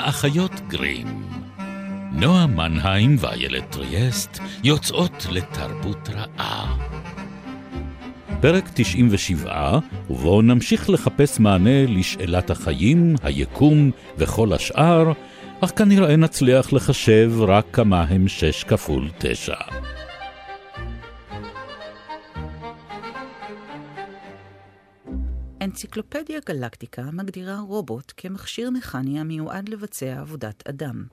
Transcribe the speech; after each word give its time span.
האחיות 0.00 0.60
גרים. 0.68 1.06
נועה 2.12 2.46
מנהיים 2.46 3.16
ואיילת 3.18 3.70
טריאסט 3.70 4.38
יוצאות 4.64 5.26
לתרבות 5.30 6.08
רעה. 6.08 6.76
פרק 8.40 8.64
97, 8.74 9.78
ובו 10.10 10.42
נמשיך 10.42 10.90
לחפש 10.90 11.40
מענה 11.40 11.86
לשאלת 11.86 12.50
החיים, 12.50 13.14
היקום 13.22 13.90
וכל 14.18 14.52
השאר, 14.52 15.12
אך 15.60 15.72
כנראה 15.76 16.16
נצליח 16.16 16.72
לחשב 16.72 17.32
רק 17.38 17.66
כמה 17.72 18.02
הם 18.02 18.28
שש 18.28 18.64
כפול 18.64 19.08
תשע. 19.18 19.54
האנציקלופדיה 25.70 26.40
גלקטיקה 26.46 27.02
מגדירה 27.02 27.60
רובוט 27.60 28.12
כמכשיר 28.16 28.70
מכני 28.70 29.20
המיועד 29.20 29.68
לבצע 29.68 30.20
עבודת 30.20 30.68
אדם. 30.68 31.04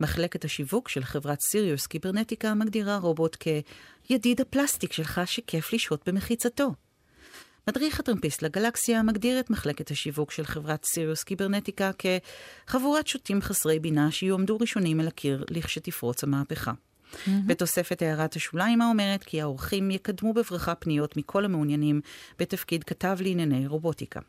מחלקת 0.00 0.44
השיווק 0.44 0.88
של 0.88 1.04
חברת 1.04 1.38
סיריוס 1.40 1.86
קיברנטיקה 1.86 2.54
מגדירה 2.54 2.96
רובוט 2.96 3.36
כ"ידיד 3.40 4.40
הפלסטיק 4.40 4.92
שלך 4.92 5.20
שכיף 5.24 5.72
לשהות 5.72 6.08
במחיצתו". 6.08 6.74
מדריך 7.68 8.00
הטרמפיסט 8.00 8.42
לגלקסיה 8.42 9.02
מגדיר 9.02 9.40
את 9.40 9.50
מחלקת 9.50 9.90
השיווק 9.90 10.30
של 10.30 10.44
חברת 10.44 10.84
סיריוס 10.84 11.22
קיברנטיקה 11.22 11.90
כ"חבורת 11.98 13.06
שוטים 13.06 13.40
חסרי 13.40 13.78
בינה 13.78 14.10
שיועמדו 14.10 14.58
ראשונים 14.60 15.00
אל 15.00 15.08
הקיר 15.08 15.44
לכשתפרוץ 15.50 16.24
המהפכה". 16.24 16.72
Mm-hmm. 17.14 17.30
בתוספת 17.46 18.02
הערת 18.02 18.36
השוליים 18.36 18.80
האומרת 18.80 19.24
כי 19.24 19.40
האורחים 19.40 19.90
יקדמו 19.90 20.32
בברכה 20.32 20.74
פניות 20.74 21.16
מכל 21.16 21.44
המעוניינים 21.44 22.00
בתפקיד 22.38 22.84
כתב 22.84 23.16
לענייני 23.20 23.66
רובוטיקה. 23.66 24.20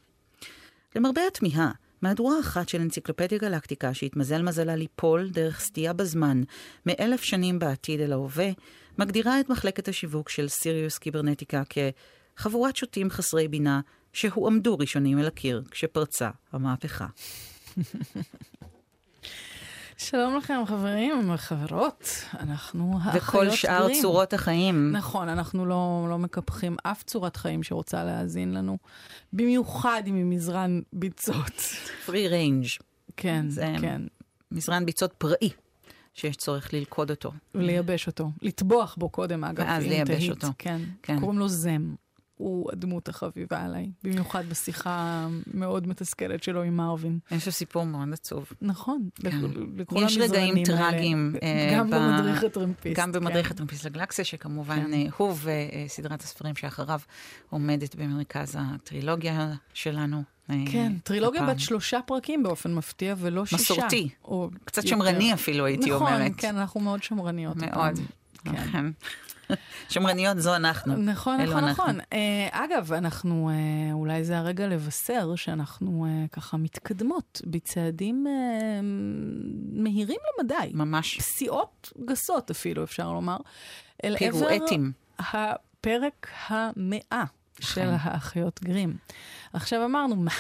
למרבה 0.95 1.21
התמיהה, 1.27 1.71
מהדורה 2.02 2.40
אחת 2.40 2.70
של 2.70 2.81
אנציקלופדיה 2.81 3.38
גלקטיקה 3.38 3.93
שהתמזל 3.93 4.41
מזלה 4.41 4.76
ליפול 4.76 5.29
דרך 5.29 5.60
סטייה 5.60 5.93
בזמן 5.93 6.43
מאלף 6.85 7.23
שנים 7.23 7.60
בעתיד 7.60 8.01
אל 8.01 8.12
ההווה, 8.12 8.49
מגדירה 8.98 9.40
את 9.40 9.49
מחלקת 9.49 9.88
השיווק 9.88 10.29
של 10.29 10.48
סיריוס 10.48 10.98
קיברנטיקה 10.98 11.63
כחבורת 11.70 12.76
שוטים 12.76 13.10
חסרי 13.10 13.48
בינה 13.48 13.82
שהועמדו 14.13 14.77
ראשונים 14.77 15.20
אל 15.20 15.27
הקיר 15.27 15.63
כשפרצה 15.71 16.29
המהפכה. 16.51 17.07
שלום 19.98 20.35
לכם 20.38 20.62
חברים 20.68 21.29
וחברות, 21.29 22.10
אנחנו 22.40 22.99
האחיות 23.01 23.24
וכל 23.24 23.49
שאר 23.51 23.88
גרים. 23.88 24.01
צורות 24.01 24.34
החיים. 24.34 24.91
נכון, 24.91 25.29
אנחנו 25.29 25.65
לא, 25.65 26.07
לא 26.10 26.18
מקפחים 26.18 26.76
אף 26.84 27.04
צורת 27.04 27.35
חיים 27.35 27.63
שרוצה 27.63 28.04
להאזין 28.04 28.54
לנו, 28.54 28.77
במיוחד 29.34 30.04
אם 30.07 30.16
היא 30.16 30.26
מזרן 30.26 30.82
ביצות. 30.93 31.62
Free 32.05 32.27
range. 32.27 32.65
כן, 33.18 33.46
זה 33.49 33.73
כן. 33.82 34.01
מזרן 34.51 34.85
ביצות 34.85 35.13
פראי, 35.13 35.49
שיש 36.13 36.35
צורך 36.35 36.73
ללכוד 36.73 37.10
אותו. 37.10 37.32
ולייבש 37.55 38.07
אותו, 38.07 38.32
לטבוח 38.41 38.96
בו 38.99 39.10
קודם 39.10 39.43
אגב, 39.43 39.66
ואז 39.68 39.84
לייבש 39.84 40.18
תהית. 40.18 40.29
אותו. 40.32 40.48
כן, 40.57 40.82
כן. 41.04 41.20
קוראים 41.20 41.40
לו 41.40 41.48
זם. 41.48 41.96
הוא 42.38 42.70
הדמות 42.72 43.10
החביבה 43.10 43.62
עליי, 43.66 43.91
במיוחד 44.04 44.50
בשיחה 44.50 45.28
המאוד 45.54 45.88
מתסכלת 45.88 46.44
שלו 46.44 46.64
עם 46.64 46.78
מרווין. 46.78 47.20
יש 47.32 47.46
לו 47.46 47.52
סיפור 47.52 47.86
מאוד 47.86 48.14
עצוב. 48.14 48.50
נכון, 48.62 49.10
כן. 49.16 49.30
לכ- 49.41 49.58
לכל 49.78 49.96
יש 50.05 50.18
רגעים. 50.18 50.63
טרגיים. 50.66 51.36
אה, 51.44 51.74
גם 51.78 51.90
ב- 51.90 51.96
במדריך 51.96 52.44
הטרמפיסט. 52.44 53.00
גם 53.00 53.12
במדריך 53.12 53.48
כן. 53.48 53.54
הטרמפיסט 53.54 53.86
לגלקסיה, 53.86 54.26
שכמובן 54.26 54.76
כן. 54.86 54.94
אה, 54.94 55.06
הוא 55.18 55.34
וסדרת 55.86 56.22
הספרים 56.22 56.56
שאחריו 56.56 57.00
עומדת 57.50 57.96
במרכז 57.96 58.56
הטרילוגיה 58.60 59.54
שלנו. 59.74 60.24
אה, 60.50 60.56
כן, 60.72 60.94
טרילוגיה 61.04 61.41
הפעם. 61.41 61.56
בת 61.56 61.60
שלושה 61.62 62.00
פרקים 62.06 62.44
באופן 62.44 62.74
מפתיע, 62.74 63.16
ולא 63.18 63.46
שישה. 63.46 63.56
מסורתי. 63.74 64.09
קצת 64.66 64.84
יותר. 64.84 64.90
שמרני 64.96 65.34
אפילו, 65.34 65.66
הייתי 65.66 65.91
נכון, 65.91 66.13
אומרת. 66.13 66.31
כן, 66.38 66.58
אנחנו 66.58 66.80
מאוד 66.80 67.03
שמרניות. 67.03 67.56
מאוד. 67.58 68.00
כן. 68.72 68.86
שמרניות 69.89 70.39
זו 70.39 70.56
אנחנו. 70.56 70.95
נכון, 70.95 71.41
נכון, 71.41 71.63
אנחנו. 71.63 71.83
נכון. 71.83 72.00
אה, 72.13 72.47
אגב, 72.51 72.94
אנחנו, 72.94 73.50
אה, 73.50 73.94
אולי 73.94 74.23
זה 74.23 74.38
הרגע 74.38 74.67
לבשר 74.67 75.35
שאנחנו 75.35 76.06
אה, 76.06 76.28
ככה 76.31 76.57
מתקדמות 76.57 77.41
בצעדים 77.45 78.28
אה, 78.28 78.79
מהירים 79.72 80.19
למדי. 80.39 80.72
ממש 80.73 81.17
פסיעות 81.17 81.94
גסות 82.06 82.51
אפילו, 82.51 82.83
אפשר 82.83 83.13
לומר. 83.13 83.38
אל 84.03 84.17
פירואטים. 84.17 84.91
עבר 85.17 85.56
הפרק 85.79 86.27
המאה 86.47 87.23
של 87.59 87.81
אכן. 87.81 87.95
האחיות 88.00 88.59
גרים. 88.63 88.97
עכשיו 89.53 89.85
אמרנו, 89.85 90.16
מה, 90.16 90.31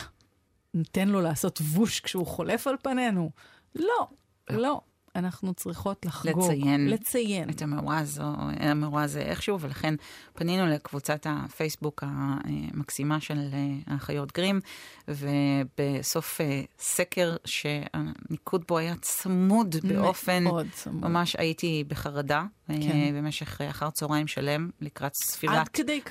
ניתן 0.73 1.07
לו 1.07 1.21
לעשות 1.21 1.61
ווש 1.61 1.99
כשהוא 1.99 2.27
חולף 2.27 2.67
על 2.67 2.75
פנינו? 2.81 3.29
לא, 3.75 4.07
לא. 4.49 4.81
אנחנו 5.15 5.53
צריכות 5.53 6.05
לחגוג. 6.05 6.51
לציין. 6.51 6.87
לציין. 6.87 7.49
את 7.49 7.61
המאורע 7.61 7.97
הזו, 7.97 8.23
המאורע 8.59 9.01
הזה 9.01 9.19
איכשהו, 9.21 9.59
ולכן 9.59 9.95
פנינו 10.33 10.65
לקבוצת 10.65 11.27
הפייסבוק 11.29 12.03
המקסימה 12.07 13.21
של 13.21 13.37
אה, 13.53 13.93
האחיות 13.93 14.33
גרים, 14.33 14.59
ובסוף 15.07 16.41
אה, 16.41 16.61
סקר 16.79 17.35
שהניקוד 17.45 18.63
בו 18.67 18.77
היה 18.77 18.95
צמוד 19.01 19.75
באופן, 19.83 20.43
מאוד 20.43 20.67
צמוד. 20.71 21.09
ממש 21.09 21.35
הייתי 21.39 21.83
בחרדה 21.87 22.43
אה, 22.69 22.75
כן. 22.81 23.15
במשך 23.15 23.61
אה, 23.61 23.69
אחר 23.69 23.89
צהריים 23.89 24.27
שלם 24.27 24.69
לקראת 24.81 25.11
ספירת. 25.15 25.55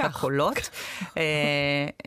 הקולות. 0.04 0.70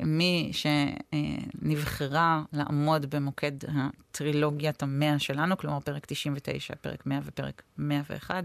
מי 0.03 0.51
שנבחרה 0.51 2.43
לעמוד 2.53 3.15
במוקד 3.15 3.51
הטרילוגיית 3.67 4.83
המאה 4.83 5.19
שלנו, 5.19 5.57
כלומר 5.57 5.79
פרק 5.79 6.05
99, 6.05 6.75
פרק 6.75 7.05
100 7.05 7.19
ופרק 7.23 7.61
101, 7.77 8.43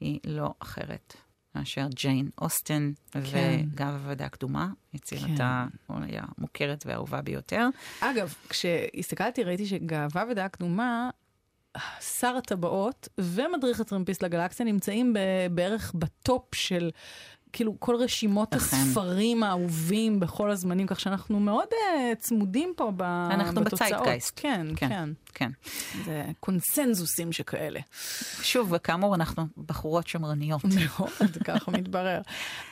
היא 0.00 0.20
לא 0.24 0.54
אחרת 0.58 1.16
מאשר 1.54 1.86
ג'יין 1.94 2.30
אוסטן 2.40 2.92
כן. 3.10 3.20
וגב 3.72 3.86
הוועדה 3.86 4.24
הקדומה, 4.24 4.68
יצירתה 4.94 5.66
אולי 5.88 6.12
המוכרת 6.12 6.84
והאהובה 6.86 7.22
ביותר. 7.22 7.68
אגב, 8.00 8.34
כשהסתכלתי 8.48 9.44
ראיתי 9.44 9.66
שגאווה 9.66 10.24
ודעה 10.30 10.48
קדומה, 10.48 11.10
שר 12.00 12.36
הטבעות 12.36 13.08
ומדריך 13.18 13.80
הטרמפיסט 13.80 14.22
לגלקסיה 14.22 14.66
נמצאים 14.66 15.14
בערך 15.50 15.92
בטופ 15.94 16.54
של... 16.54 16.90
כאילו 17.52 17.74
כל 17.80 17.96
רשימות 17.96 18.54
אכן. 18.54 18.76
הספרים 18.76 19.42
האהובים 19.42 20.20
בכל 20.20 20.50
הזמנים, 20.50 20.86
כך 20.86 21.00
שאנחנו 21.00 21.40
מאוד 21.40 21.66
uh, 21.70 21.74
צמודים 22.18 22.72
פה 22.76 22.92
ב- 22.96 23.02
אנחנו 23.02 23.60
בתוצאות. 23.60 23.90
בצייטגייסט. 23.90 24.32
כן, 24.42 24.66
כן. 24.76 24.88
כן, 24.88 25.08
כן. 25.34 25.50
זה 26.04 26.24
קונסנזוסים 26.40 27.32
שכאלה. 27.32 27.80
שוב, 28.42 28.72
וכאמור, 28.72 29.14
אנחנו 29.14 29.44
בחורות 29.66 30.06
שמרניות. 30.08 30.60
מאוד, 30.64 31.10
ככה 31.46 31.70
מתברר. 31.70 32.20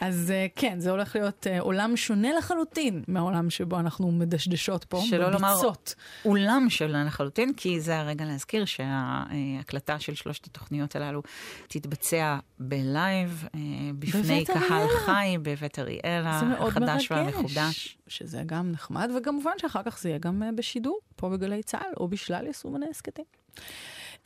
אז 0.01 0.33
uh, 0.33 0.53
כן, 0.61 0.81
זה 0.81 0.91
הולך 0.91 1.17
להיות 1.17 1.47
uh, 1.47 1.61
עולם 1.61 1.97
שונה 1.97 2.29
לחלוטין 2.39 3.03
מהעולם 3.09 3.51
שבו 3.51 3.79
אנחנו 3.79 4.13
מדשדשות 4.13 4.85
פה, 4.85 5.03
שלא 5.11 5.31
לומר- 5.31 5.53
בביצות. 5.55 5.95
אולם 6.25 6.67
שלה 6.71 7.05
לחלוטין, 7.05 7.53
כי 7.57 7.81
זה 7.81 7.99
הרגע 7.99 8.25
להזכיר 8.25 8.65
שההקלטה 8.65 9.99
של 9.99 10.15
שלושת 10.15 10.47
התוכניות 10.47 10.97
הללו 10.97 11.23
תתבצע 11.69 12.39
בלייב, 12.59 13.45
אה, 13.55 13.61
בפני 13.99 14.23
בבית 14.23 14.51
קהל 14.71 14.83
אריאלה. 14.83 15.01
חי 15.07 15.37
בבית 15.43 15.79
אריאלה, 15.79 16.41
החדש. 16.59 17.11
והמחודש. 17.11 17.99
שזה 18.09 18.43
גם 18.47 18.73
נחמד, 18.73 19.11
וכמובן 19.17 19.53
שאחר 19.59 19.83
כך 19.83 19.99
זה 19.99 20.09
יהיה 20.09 20.19
גם 20.19 20.43
אה, 20.43 20.53
בשידור, 20.53 21.01
פה 21.17 21.29
בגלי 21.29 21.63
צה"ל, 21.63 21.93
או 21.97 22.09
בשלל 22.09 22.47
יישומני 22.47 22.87
הסכתים. 22.91 23.25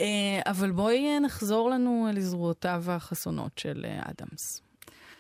אה, 0.00 0.41
אבל 0.47 0.71
בואי 0.71 1.06
אה, 1.06 1.21
נחזור 1.21 1.71
לנו 1.71 2.06
אה, 2.06 2.12
לזרועותיו 2.12 2.84
החסונות 2.88 3.59
של 3.59 3.87
אה, 3.88 4.03
אדמס. 4.03 4.65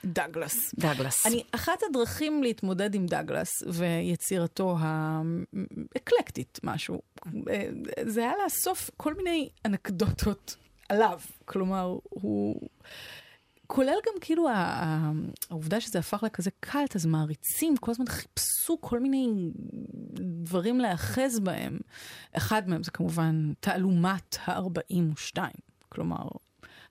דגלס. 0.04 0.74
דאגלס. 0.74 1.26
אני, 1.26 1.42
אחת 1.52 1.82
הדרכים 1.88 2.42
להתמודד 2.42 2.94
עם 2.94 3.06
דגלס 3.06 3.62
ויצירתו 3.66 4.76
האקלקטית 4.80 6.60
משהו, 6.62 7.02
אה, 7.50 7.68
זה 8.06 8.20
היה 8.20 8.32
לאסוף 8.44 8.90
כל 8.96 9.14
מיני 9.14 9.48
אנקדוטות 9.66 10.56
עליו. 10.88 11.20
כלומר, 11.44 11.98
הוא... 12.02 12.68
כולל 13.66 13.96
גם 14.06 14.12
כאילו 14.20 14.48
העובדה 15.50 15.80
שזה 15.80 15.98
הפך 15.98 16.22
לכזה 16.22 16.50
קאלט, 16.60 16.96
אז 16.96 17.06
מעריצים 17.06 17.76
כל 17.76 17.90
הזמן 17.90 18.06
חיפשו 18.06 18.78
כל 18.80 19.00
מיני 19.00 19.50
דברים 20.42 20.80
להאחז 20.80 21.40
בהם. 21.40 21.78
אחד 22.32 22.68
מהם 22.68 22.82
זה 22.82 22.90
כמובן 22.90 23.52
תעלומת 23.60 24.36
ה-42. 24.46 25.38
כלומר, 25.88 26.28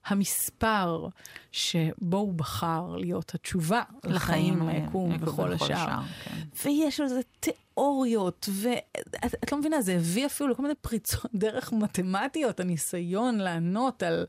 המספר 0.06 1.08
שבו 1.52 2.18
הוא 2.18 2.34
בחר 2.34 2.96
להיות 2.96 3.36
התשובה 3.36 3.82
לחיים, 4.04 4.70
אה, 4.70 4.74
ליקום 4.74 5.12
ליקום 5.12 5.30
וכל 5.30 5.54
השאר. 5.54 6.00
כן. 6.24 6.38
ויש 6.66 7.00
על 7.00 7.08
זה 7.08 7.20
תיאוריות, 7.40 8.50
ואת 8.52 9.36
את 9.44 9.52
לא 9.52 9.58
מבינה, 9.58 9.82
זה 9.82 9.96
הביא 9.96 10.26
אפילו 10.26 10.50
לכל 10.50 10.62
מיני 10.62 10.76
פריצות 10.76 11.32
דרך 11.44 11.74
מתמטיות, 11.74 12.60
הניסיון 12.60 13.38
לענות 13.38 14.04
על... 14.04 14.26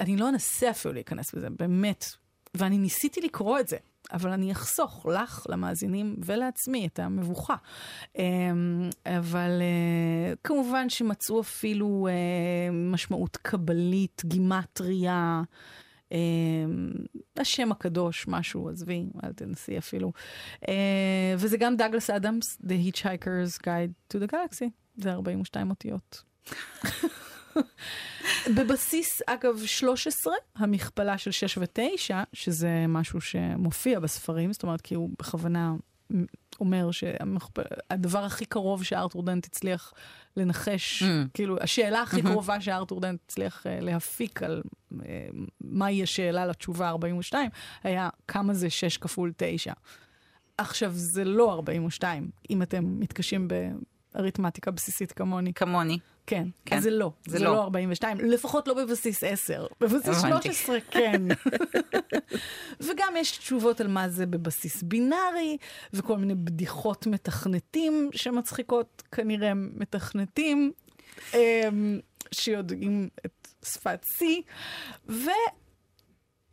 אני 0.00 0.16
לא 0.16 0.28
אנסה 0.28 0.70
אפילו 0.70 0.94
להיכנס 0.94 1.34
בזה, 1.34 1.50
באמת. 1.50 2.04
ואני 2.54 2.78
ניסיתי 2.78 3.20
לקרוא 3.20 3.60
את 3.60 3.68
זה, 3.68 3.76
אבל 4.12 4.30
אני 4.30 4.52
אחסוך 4.52 5.06
לך, 5.06 5.46
למאזינים 5.48 6.16
ולעצמי 6.24 6.86
את 6.86 6.98
המבוכה. 6.98 7.56
אמ, 8.18 8.90
אבל 9.06 9.62
אה, 9.62 10.34
כמובן 10.44 10.88
שמצאו 10.88 11.40
אפילו 11.40 12.08
אה, 12.10 12.72
משמעות 12.72 13.36
קבלית, 13.36 14.22
גימטריה. 14.24 15.42
אמ, 16.12 16.90
השם 17.36 17.72
הקדוש, 17.72 18.28
משהו, 18.28 18.68
עזבי, 18.68 19.06
אל 19.24 19.32
תנסי 19.32 19.78
אפילו. 19.78 20.12
אה, 20.68 21.34
וזה 21.38 21.56
גם 21.56 21.76
דאגלס 21.76 22.10
אדמס, 22.10 22.58
The 22.62 22.88
Hitchhiker's 22.88 23.58
Guide 23.66 24.14
to 24.14 24.18
the 24.18 24.32
Galaxy, 24.32 24.68
זה 24.96 25.12
42 25.12 25.70
אותיות. 25.70 26.22
בבסיס, 28.56 29.22
אגב, 29.26 29.62
13, 29.66 30.34
המכפלה 30.56 31.18
של 31.18 31.30
6 31.30 31.58
ו-9, 31.58 32.14
שזה 32.32 32.84
משהו 32.88 33.20
שמופיע 33.20 34.00
בספרים, 34.00 34.52
זאת 34.52 34.62
אומרת, 34.62 34.80
כי 34.80 34.94
הוא 34.94 35.10
בכוונה 35.18 35.72
אומר 36.60 36.90
שהדבר 36.90 38.24
הכי 38.24 38.44
קרוב 38.44 38.84
שארתור 38.84 39.22
דנט 39.22 39.46
הצליח 39.46 39.92
לנחש, 40.36 41.02
mm. 41.02 41.06
כאילו, 41.34 41.56
השאלה 41.60 42.02
הכי 42.02 42.20
mm-hmm. 42.20 42.30
קרובה 42.30 42.60
שארתור 42.60 43.00
דנט 43.00 43.20
הצליח 43.26 43.66
uh, 43.66 43.84
להפיק 43.84 44.42
על 44.42 44.62
uh, 44.92 44.96
מהי 45.60 46.02
השאלה 46.02 46.46
לתשובה 46.46 46.88
42, 46.88 47.50
היה 47.82 48.08
כמה 48.28 48.54
זה 48.54 48.70
6 48.70 48.96
כפול 48.96 49.32
9. 49.36 49.72
עכשיו, 50.58 50.90
זה 50.94 51.24
לא 51.24 51.52
42, 51.52 52.30
אם 52.50 52.62
אתם 52.62 53.00
מתקשים 53.00 53.48
אריתמטיקה 54.16 54.70
בסיסית 54.70 55.12
כמוני. 55.12 55.54
כמוני. 55.54 55.98
כן, 56.26 56.46
כן. 56.66 56.76
אז 56.76 56.82
זה 56.82 56.90
לא, 56.90 57.12
זה, 57.26 57.38
זה 57.38 57.44
לא. 57.44 57.54
לא 57.54 57.62
42, 57.62 58.20
לפחות 58.20 58.68
לא 58.68 58.74
בבסיס 58.74 59.24
10, 59.24 59.66
בבסיס 59.80 60.20
13 60.20 60.80
כן. 60.90 61.22
וגם 62.86 63.12
יש 63.16 63.38
תשובות 63.38 63.80
על 63.80 63.88
מה 63.88 64.08
זה 64.08 64.26
בבסיס 64.26 64.82
בינארי, 64.82 65.56
וכל 65.92 66.16
מיני 66.16 66.34
בדיחות 66.34 67.06
מתכנתים 67.06 68.10
שמצחיקות 68.12 69.02
כנראה 69.12 69.52
מתכנתים, 69.54 70.72
אמ, 71.34 72.00
שיודעים 72.32 73.08
את 73.26 73.48
שפת 73.64 74.06
C, 74.18 74.24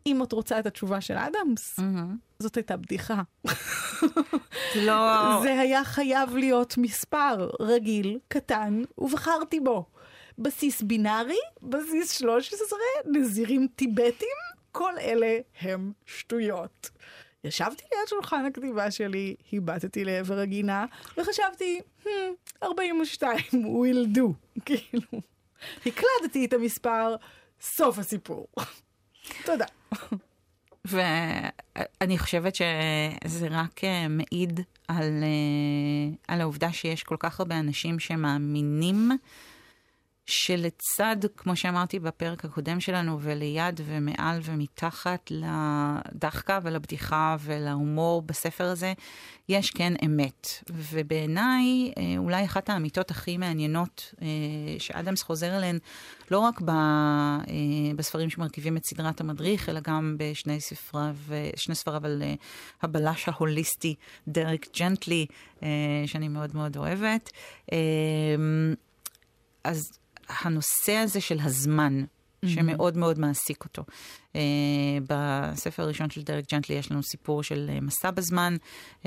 ואם 0.09 0.23
את 0.23 0.31
רוצה 0.31 0.59
את 0.59 0.65
התשובה 0.65 1.01
של 1.01 1.13
אדמס. 1.17 1.79
זאת 2.39 2.55
הייתה 2.55 2.77
בדיחה. 2.77 3.21
לא... 4.75 5.39
זה 5.43 5.59
היה 5.59 5.83
חייב 5.83 6.35
להיות 6.35 6.77
מספר 6.77 7.49
רגיל, 7.59 8.19
קטן, 8.27 8.83
ובחרתי 8.97 9.59
בו. 9.59 9.85
בסיס 10.37 10.81
בינארי, 10.81 11.39
בסיס 11.61 12.11
13, 12.11 12.79
נזירים 13.05 13.67
טיבטים, 13.75 14.37
כל 14.71 14.93
אלה 14.97 15.37
הם 15.61 15.91
שטויות. 16.05 16.89
ישבתי 17.43 17.83
ליד 17.91 18.07
שולחן 18.07 18.45
הכתיבה 18.45 18.91
שלי, 18.91 19.35
הבטתי 19.53 20.05
לעבר 20.05 20.39
הגינה, 20.39 20.85
וחשבתי, 21.17 21.79
hmm, 22.03 22.07
42 22.63 23.37
will 23.51 24.17
do. 24.17 24.21
כאילו, 24.65 25.21
הקלדתי 25.85 26.45
את 26.45 26.53
המספר, 26.53 27.15
סוף 27.61 27.99
הסיפור. 27.99 28.47
תודה. 29.45 29.65
ואני 30.85 32.17
חושבת 32.17 32.55
שזה 32.55 33.47
רק 33.51 33.83
אה, 33.83 34.07
מעיד 34.07 34.59
על, 34.87 35.23
אה, 35.23 36.15
על 36.27 36.41
העובדה 36.41 36.73
שיש 36.73 37.03
כל 37.03 37.15
כך 37.19 37.39
הרבה 37.39 37.59
אנשים 37.59 37.99
שמאמינים 37.99 39.11
שלצד, 40.29 41.17
כמו 41.37 41.55
שאמרתי 41.55 41.99
בפרק 41.99 42.45
הקודם 42.45 42.79
שלנו, 42.79 43.17
וליד 43.21 43.81
ומעל 43.85 44.39
ומתחת 44.43 45.31
לדחקה 45.31 46.59
ולבדיחה 46.63 47.35
ולהומור 47.39 48.21
בספר 48.21 48.63
הזה, 48.63 48.93
יש 49.49 49.71
כן 49.71 49.93
אמת. 50.05 50.47
ובעיניי, 50.69 51.93
אה, 51.97 52.03
אולי 52.17 52.45
אחת 52.45 52.69
האמיתות 52.69 53.11
הכי 53.11 53.37
מעניינות 53.37 54.13
אה, 54.21 54.27
שאדמס 54.79 55.21
חוזר 55.21 55.57
אליהן, 55.57 55.79
לא 56.31 56.39
רק 56.39 56.61
ב, 56.61 56.69
אה, 56.69 57.45
בספרים 57.95 58.29
שמרכיבים 58.29 58.77
את 58.77 58.85
סדרת 58.85 59.21
המדריך, 59.21 59.69
אלא 59.69 59.79
גם 59.79 60.15
בשני 60.19 60.61
ספריו, 60.61 61.15
שני 61.55 61.75
ספריו 61.75 62.05
על 62.05 62.23
הבלש 62.81 63.29
ההוליסטי, 63.29 63.95
דרק 64.27 64.65
ג'נטלי, 64.79 65.25
שאני 66.05 66.27
מאוד 66.27 66.55
מאוד 66.55 66.77
אוהבת. 66.77 67.31
אז 69.63 69.98
הנושא 70.29 70.91
הזה 70.91 71.21
של 71.21 71.39
הזמן. 71.43 72.03
שמאוד 72.45 72.97
מאוד 72.97 73.19
מעסיק 73.19 73.63
אותו. 73.63 73.83
Uh, 74.33 74.35
בספר 75.07 75.83
הראשון 75.83 76.09
של 76.09 76.21
דרק 76.21 76.51
ג'נטלי 76.51 76.75
יש 76.75 76.91
לנו 76.91 77.03
סיפור 77.03 77.43
של 77.43 77.69
uh, 77.77 77.81
מסע 77.81 78.11
בזמן, 78.11 78.55
uh, 79.03 79.05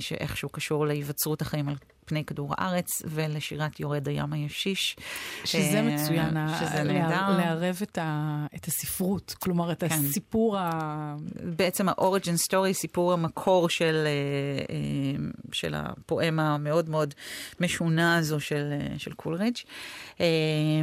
שאיכשהו 0.00 0.48
קשור 0.48 0.86
להיווצרות 0.86 1.42
החיים 1.42 1.68
על 1.68 1.74
פני 2.04 2.24
כדור 2.24 2.54
הארץ 2.58 3.02
ולשירת 3.04 3.80
יורד 3.80 4.08
הים 4.08 4.32
הישיש. 4.32 4.96
שזה 5.44 5.80
uh, 5.80 5.82
מצוין, 5.82 6.36
שזה 6.60 6.82
נהדר. 6.82 7.36
לערב 7.36 7.78
את, 7.82 7.98
ה, 7.98 8.46
את 8.54 8.64
הספרות, 8.64 9.34
כלומר 9.42 9.72
את 9.72 9.84
כן. 9.84 9.86
הסיפור 9.94 10.58
ה... 10.58 11.16
בעצם 11.42 11.88
ה-Origin 11.88 12.48
Story, 12.48 12.72
סיפור 12.72 13.12
המקור 13.12 13.68
של, 13.68 14.06
uh, 14.06 14.68
uh, 14.68 15.48
של 15.52 15.74
הפואמה 15.74 16.54
המאוד 16.54 16.88
מאוד 16.88 17.14
משונה 17.60 18.16
הזו 18.16 18.40
של, 18.40 18.72
uh, 18.94 18.98
של 18.98 19.12
קולרידג'. 19.12 19.56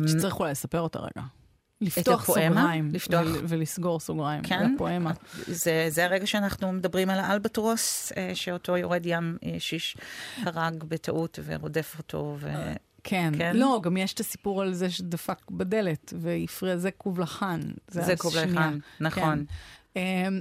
שצריך 0.08 0.40
אולי 0.40 0.52
לספר 0.52 0.82
אותה 0.82 1.00
רגע. 1.00 1.39
לפתוח 1.82 2.26
סוגריים, 2.26 2.90
לפתוח... 2.94 3.22
ול, 3.22 3.46
ולסגור 3.48 4.00
סוגריים, 4.00 4.44
כן, 4.44 4.74
לפואמה. 4.74 5.12
זה, 5.48 5.86
זה 5.90 6.06
הרגע 6.06 6.28
שאנחנו 6.28 6.72
מדברים 6.72 7.10
על 7.10 7.20
האלבטרוס, 7.20 8.12
אה, 8.18 8.32
שאותו 8.34 8.78
יורד 8.78 9.06
ים 9.06 9.38
אה, 9.44 9.56
שיש 9.60 9.98
הרג 10.38 10.84
בטעות 10.84 11.40
ורודף 11.46 11.96
אותו. 11.98 12.38
ו... 12.40 12.50
כן. 13.04 13.34
כן, 13.38 13.56
לא, 13.56 13.80
גם 13.84 13.98
יש 13.98 14.14
את 14.14 14.20
הסיפור 14.20 14.62
על 14.62 14.74
זה 14.74 14.90
שדפק 14.90 15.52
בדלת 15.52 16.14
והפריע, 16.18 16.78
זה 16.78 16.92
קובלחן. 16.92 17.60
זה, 17.88 18.02
זה 18.02 18.16
קובלחן, 18.18 18.78
נכון. 19.00 19.46
כן. 19.48 19.54
Um, 19.94 20.00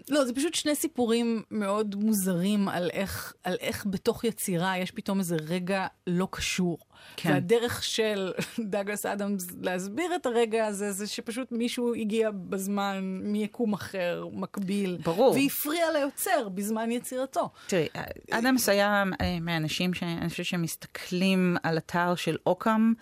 לא, 0.08 0.24
זה 0.24 0.34
פשוט 0.34 0.54
שני 0.54 0.74
סיפורים 0.74 1.42
מאוד 1.50 1.94
מוזרים 1.94 2.68
על 2.68 2.90
איך, 2.92 3.34
על 3.44 3.56
איך 3.60 3.86
בתוך 3.90 4.24
יצירה 4.24 4.78
יש 4.78 4.90
פתאום 4.90 5.18
איזה 5.18 5.36
רגע 5.48 5.86
לא 6.06 6.28
קשור. 6.30 6.78
כן. 7.16 7.32
והדרך 7.32 7.84
של 7.84 8.32
דאגלס 8.70 9.06
אדמס 9.06 9.46
להסביר 9.62 10.14
את 10.16 10.26
הרגע 10.26 10.66
הזה, 10.66 10.92
זה 10.92 11.06
שפשוט 11.06 11.52
מישהו 11.52 11.94
הגיע 11.94 12.30
בזמן 12.30 13.20
מיקום 13.22 13.72
אחר, 13.72 14.26
מקביל. 14.32 14.98
ברור. 15.04 15.34
והפריע 15.34 15.92
ליוצר 15.92 16.48
בזמן 16.48 16.90
יצירתו. 16.90 17.48
תראי, 17.66 17.88
אדמס 18.30 18.68
היה 18.68 19.04
אה, 19.20 19.40
מהאנשים 19.40 19.94
שאני 19.94 20.28
חושבת 20.28 20.46
שמסתכלים 20.46 21.56
על 21.62 21.78
אתר 21.78 22.14
של 22.14 22.36
אוקאם 22.46 22.92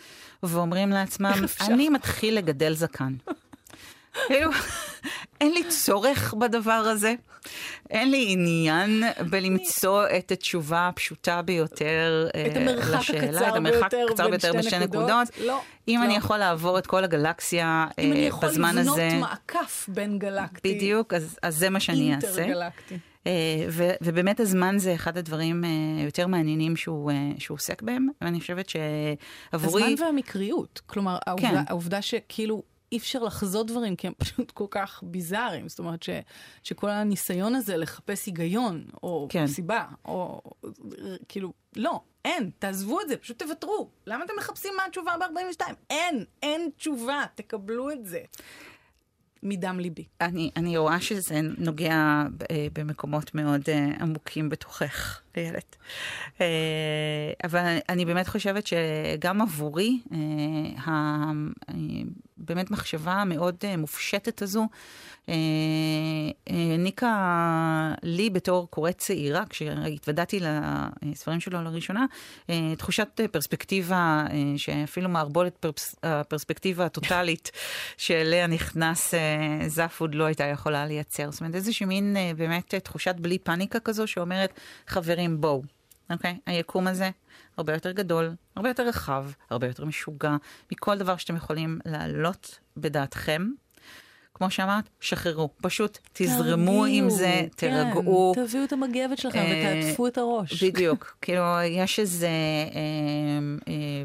ואומרים 0.43 0.91
לעצמם, 0.91 1.33
אני 1.61 1.89
מתחיל 1.89 2.37
לגדל 2.37 2.75
זקן. 2.75 3.15
כאילו, 4.27 4.51
אין 5.41 5.53
לי 5.53 5.65
צורך 5.69 6.35
בדבר 6.35 6.73
הזה. 6.73 7.15
אין 7.91 8.11
לי 8.11 8.27
עניין 8.29 9.03
בלמצוא 9.31 10.05
את 10.19 10.33
התשובה 10.33 10.89
הפשוטה 10.89 11.43
ביותר 11.43 12.29
לשאלה. 12.35 12.51
את 12.51 12.57
המרחק 12.57 13.11
הקצר 13.15 13.49
את 13.49 13.57
המרחק 13.57 13.95
הקצר 14.11 14.29
ביותר 14.29 14.53
בין 14.53 14.63
שתי 14.63 14.79
נקודות. 14.79 15.29
לא. 15.45 15.61
אם 15.89 16.03
אני 16.03 16.13
לא. 16.13 16.19
יכול 16.19 16.37
לעבור 16.37 16.79
את 16.79 16.87
כל 16.87 17.05
הגלקסיה 17.05 17.87
בזמן 17.91 17.99
הזה... 17.99 18.03
אם 18.03 18.13
אני 18.13 18.27
יכול 18.27 18.49
לבנות 18.49 18.99
מעקף 19.21 19.89
בין 19.89 20.19
גלקטי. 20.19 20.75
בדיוק, 20.75 21.15
אז 21.15 21.39
זה 21.49 21.71
מה 21.71 21.81
שאני 21.81 22.15
אעשה. 22.15 22.27
אינטרגלקטי. 22.27 22.99
ובאמת 24.01 24.41
הזמן 24.41 24.79
זה 24.79 24.95
אחד 24.95 25.19
הדברים 25.19 25.65
יותר 26.05 26.27
מעניינים 26.27 26.77
שהוא, 26.77 27.13
שהוא 27.39 27.55
עוסק 27.55 27.83
בהם, 27.83 28.09
ואני 28.21 28.41
חושבת 28.41 28.69
שעבורי... 28.69 29.93
הזמן 29.93 30.05
והמקריות, 30.05 30.81
כלומר, 30.87 31.19
העובדה, 31.27 31.49
כן. 31.49 31.63
העובדה 31.69 32.03
שכאילו 32.03 32.63
אי 32.93 32.99
אפשר 32.99 33.23
לחזות 33.23 33.67
דברים 33.67 33.97
כי 33.97 34.07
הם 34.07 34.13
פשוט 34.25 34.51
כל 34.51 34.67
כך 34.71 35.03
ביזאריים. 35.03 35.69
זאת 35.69 35.79
אומרת 35.79 36.03
ש, 36.03 36.11
שכל 36.63 36.91
הניסיון 36.91 37.55
הזה 37.55 37.77
לחפש 37.77 38.27
היגיון, 38.27 38.85
או 39.03 39.27
כן. 39.31 39.47
סיבה, 39.47 39.85
או 40.05 40.43
כאילו, 41.29 41.53
לא, 41.77 42.01
אין, 42.25 42.51
תעזבו 42.59 43.01
את 43.01 43.09
זה, 43.09 43.17
פשוט 43.17 43.43
תוותרו. 43.43 43.91
למה 44.07 44.25
אתם 44.25 44.33
מחפשים 44.39 44.73
מה 44.77 44.83
התשובה 44.89 45.13
ב-42? 45.21 45.73
אין, 45.91 46.25
אין 46.43 46.71
תשובה, 46.77 47.25
תקבלו 47.35 47.91
את 47.91 48.07
זה. 48.07 48.21
מדם 49.43 49.81
ליבי. 49.81 50.05
אני, 50.21 50.51
אני 50.57 50.77
רואה 50.77 51.01
שזה 51.01 51.41
נוגע 51.59 52.23
אה, 52.51 52.67
במקומות 52.73 53.35
מאוד 53.35 53.61
אה, 53.69 53.89
עמוקים 54.01 54.49
בתוכך, 54.49 55.21
איילת. 55.37 55.77
אה, 56.41 56.47
אבל 57.45 57.79
אני 57.89 58.05
באמת 58.05 58.29
חושבת 58.29 58.67
שגם 58.67 59.43
עבורי, 59.43 60.01
הבאמת 62.43 62.71
מחשבה 62.71 63.13
המאוד 63.13 63.57
uh, 63.61 63.77
מופשטת 63.77 64.43
הזו 64.43 64.67
uh, 65.27 65.31
העניקה 66.47 67.15
uh, 67.95 67.99
לי 68.03 68.31
בתור 68.31 68.71
קוראת 68.71 68.99
צעירה, 68.99 69.43
כשהתוודעתי 69.51 70.41
לספרים 71.03 71.41
שלו 71.41 71.63
לראשונה, 71.63 72.07
uh, 72.47 72.51
תחושת 72.79 73.21
פרספקטיבה 73.33 74.25
uh, 74.29 74.33
שאפילו 74.57 75.09
מערבולת 75.09 75.57
פרס, 75.57 75.97
הפרספקטיבה 76.03 76.87
הטוטאלית 76.87 77.51
שאליה 77.97 78.47
נכנס 78.47 79.15
uh, 79.15 79.19
זפוד 79.69 80.15
לא 80.15 80.25
הייתה 80.25 80.45
יכולה 80.45 80.87
לייצר. 80.87 81.31
זאת 81.31 81.41
אומרת, 81.41 81.55
איזושהי 81.55 81.87
מין 81.87 82.17
uh, 82.17 82.37
באמת 82.37 82.75
תחושת 82.75 83.15
בלי 83.19 83.39
פאניקה 83.39 83.81
כזו 83.81 84.07
שאומרת, 84.07 84.61
חברים, 84.87 85.41
בואו. 85.41 85.76
אוקיי? 86.11 86.33
Okay? 86.33 86.43
היקום 86.47 86.87
הזה 86.87 87.11
הרבה 87.57 87.73
יותר 87.73 87.93
גדול, 87.93 88.35
הרבה 88.57 88.69
יותר 88.69 88.89
רחב, 88.89 89.27
הרבה 89.51 89.67
יותר 89.67 89.85
משוגע, 89.85 90.37
מכל 90.73 90.99
דבר 90.99 91.17
שאתם 91.17 91.37
יכולים 91.37 91.79
להעלות 91.85 92.59
בדעתכם. 92.77 93.51
כמו 94.35 94.51
שאמרת, 94.51 94.89
שחררו. 95.01 95.51
פשוט 95.57 95.99
תזרמו 96.13 96.67
תרגיעו, 96.67 96.85
עם 96.85 97.11
זה, 97.11 97.27
כן, 97.27 97.47
תירגעו. 97.57 98.33
תביאו 98.35 98.65
את 98.65 98.73
המגבת 98.73 99.19
שלכם 99.19 99.39
אה, 99.39 99.81
ותעטפו 99.81 100.07
את 100.07 100.19
הראש. 100.19 100.63
בדיוק. 100.63 101.17
כאילו, 101.23 101.43
יש 101.65 101.99
איזה... 101.99 102.29
אה, 102.75 103.39
אה, 103.69 104.03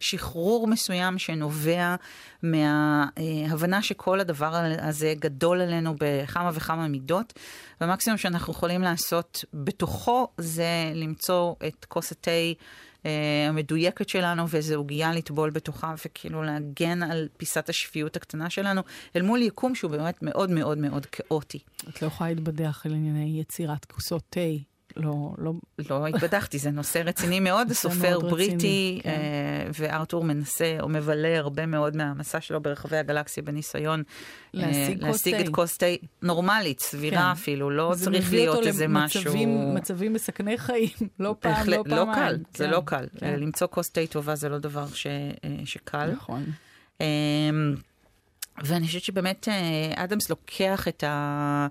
שחרור 0.00 0.66
מסוים 0.66 1.18
שנובע 1.18 1.94
מההבנה 2.42 3.82
שכל 3.82 4.20
הדבר 4.20 4.54
הזה 4.82 5.14
גדול 5.18 5.60
עלינו 5.60 5.94
בכמה 6.00 6.50
וכמה 6.54 6.88
מידות, 6.88 7.32
והמקסימום 7.80 8.18
שאנחנו 8.18 8.52
יכולים 8.52 8.82
לעשות 8.82 9.44
בתוכו 9.54 10.28
זה 10.38 10.92
למצוא 10.94 11.54
את 11.66 11.84
כוס 11.84 12.12
התה. 12.12 12.30
אה, 13.06 13.46
המדויקת 13.48 14.08
שלנו 14.08 14.48
ואיזו 14.48 14.74
עוגייה 14.74 15.12
לטבול 15.12 15.50
בתוכה 15.50 15.94
וכאילו 16.04 16.42
להגן 16.42 17.02
על 17.02 17.28
פיסת 17.36 17.68
השפיות 17.68 18.16
הקטנה 18.16 18.50
שלנו 18.50 18.82
אל 19.16 19.22
מול 19.22 19.42
יקום 19.42 19.74
שהוא 19.74 19.90
באמת 19.90 20.22
מאוד 20.22 20.50
מאוד 20.50 20.78
מאוד 20.78 21.06
כאוטי. 21.06 21.58
את 21.88 22.02
לא 22.02 22.06
יכולה 22.06 22.30
להתבדח 22.30 22.86
על 22.86 22.92
ענייני 22.92 23.40
יצירת 23.40 23.84
כוסות 23.84 24.22
תה 24.30 24.40
לא, 24.96 25.34
לא... 25.38 25.52
לא 25.90 26.06
התבדחתי, 26.06 26.58
זה 26.58 26.70
נושא 26.70 27.02
רציני 27.04 27.40
מאוד, 27.40 27.72
סופר 27.72 28.18
בריטי, 28.20 29.00
כן. 29.02 29.10
אה, 29.10 29.70
וארתור 29.78 30.24
מנסה 30.24 30.76
או 30.80 30.88
מבלה 30.88 31.38
הרבה 31.38 31.66
מאוד 31.66 31.96
מהמסע 31.96 32.40
שלו 32.40 32.60
ברחבי 32.60 32.96
הגלקסיה 32.96 33.42
בניסיון 33.42 34.00
אה, 34.00 34.04
להשיג, 34.52 35.04
להשיג 35.04 35.34
את 35.34 35.48
כוס 35.48 35.76
תה 35.76 35.86
נורמלית, 36.22 36.80
סבירה 36.80 37.16
כן. 37.16 37.30
אפילו, 37.30 37.70
לא 37.70 37.94
צריך 37.96 38.32
להיות 38.32 38.66
איזה 38.66 38.88
משהו... 38.88 39.22
זה 39.22 39.30
מביא 39.30 39.46
אותו 39.46 39.70
למצבים 39.70 40.12
מסכני 40.12 40.58
חיים, 40.58 40.88
לא 41.20 41.34
פעם, 41.40 41.52
בהחלט, 41.52 41.76
לא 41.76 41.82
פעמיים. 41.82 42.08
לא 42.08 42.14
קל, 42.14 42.36
כן. 42.36 42.58
זה 42.58 42.66
לא 42.66 42.82
קל. 42.84 43.06
כן. 43.18 43.40
למצוא 43.40 43.66
כוס 43.66 43.90
תה 43.90 44.06
טובה 44.06 44.34
זה 44.34 44.48
לא 44.48 44.58
דבר 44.58 44.86
ש, 44.86 45.06
אה, 45.06 45.56
שקל. 45.64 46.10
נכון. 46.10 46.44
ואני 48.64 48.86
חושבת 48.86 49.02
שבאמת 49.02 49.48
אדמס 49.94 50.30
לוקח 50.30 50.88
את 50.88 51.04
ה... 51.04 51.66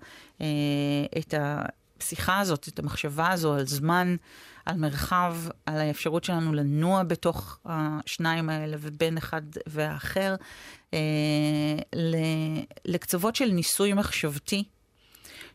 את 1.17 1.33
ה 1.33 1.61
הפסיכה 2.03 2.39
הזאת, 2.39 2.67
את 2.67 2.79
המחשבה 2.79 3.31
הזו 3.31 3.53
על 3.53 3.65
זמן, 3.65 4.15
על 4.65 4.77
מרחב, 4.77 5.36
על 5.65 5.77
האפשרות 5.77 6.24
שלנו 6.24 6.53
לנוע 6.53 7.03
בתוך 7.03 7.60
השניים 7.65 8.50
האלה 8.50 8.77
ובין 8.79 9.17
אחד 9.17 9.41
והאחר, 9.67 10.36
אה, 10.93 11.00
לקצוות 12.86 13.36
של 13.36 13.45
ניסוי 13.45 13.93
מחשבתי. 13.93 14.63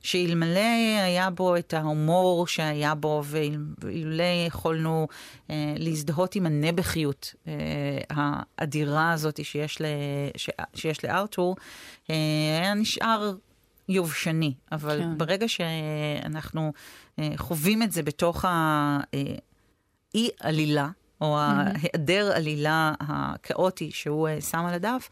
שאלמלא 0.03 1.01
היה 1.05 1.31
בו 1.31 1.57
את 1.57 1.75
ההומור 1.75 2.47
שהיה 2.47 2.95
בו, 2.95 3.23
ואילולא 3.25 4.47
יכולנו 4.47 5.09
אה, 5.51 5.75
להזדהות 5.77 6.35
עם 6.35 6.47
הנבחיות 6.47 7.35
אה, 7.49 7.53
האדירה 8.11 9.13
הזאת 9.13 9.45
שיש, 9.45 9.81
ל, 9.81 9.85
ש, 10.37 10.51
שיש 10.75 11.05
לארתור, 11.05 11.57
אה, 12.11 12.15
היה 12.61 12.75
נשאר 12.75 13.33
יובשני, 13.89 14.55
אבל 14.73 15.03
כן. 15.03 15.19
ברגע 15.19 15.49
שאנחנו 15.49 16.73
אה, 17.19 17.31
חווים 17.37 17.83
את 17.83 17.93
זה 17.93 18.03
בתוך 18.03 18.45
האי-עלילה, 20.15 20.89
או 21.21 21.39
ההיעדר 21.39 22.33
עלילה 22.37 22.95
הכאוטי 23.01 23.91
שהוא 23.91 24.29
uh, 24.29 24.41
שם 24.41 24.65
על 24.65 24.75
הדף, 24.75 25.11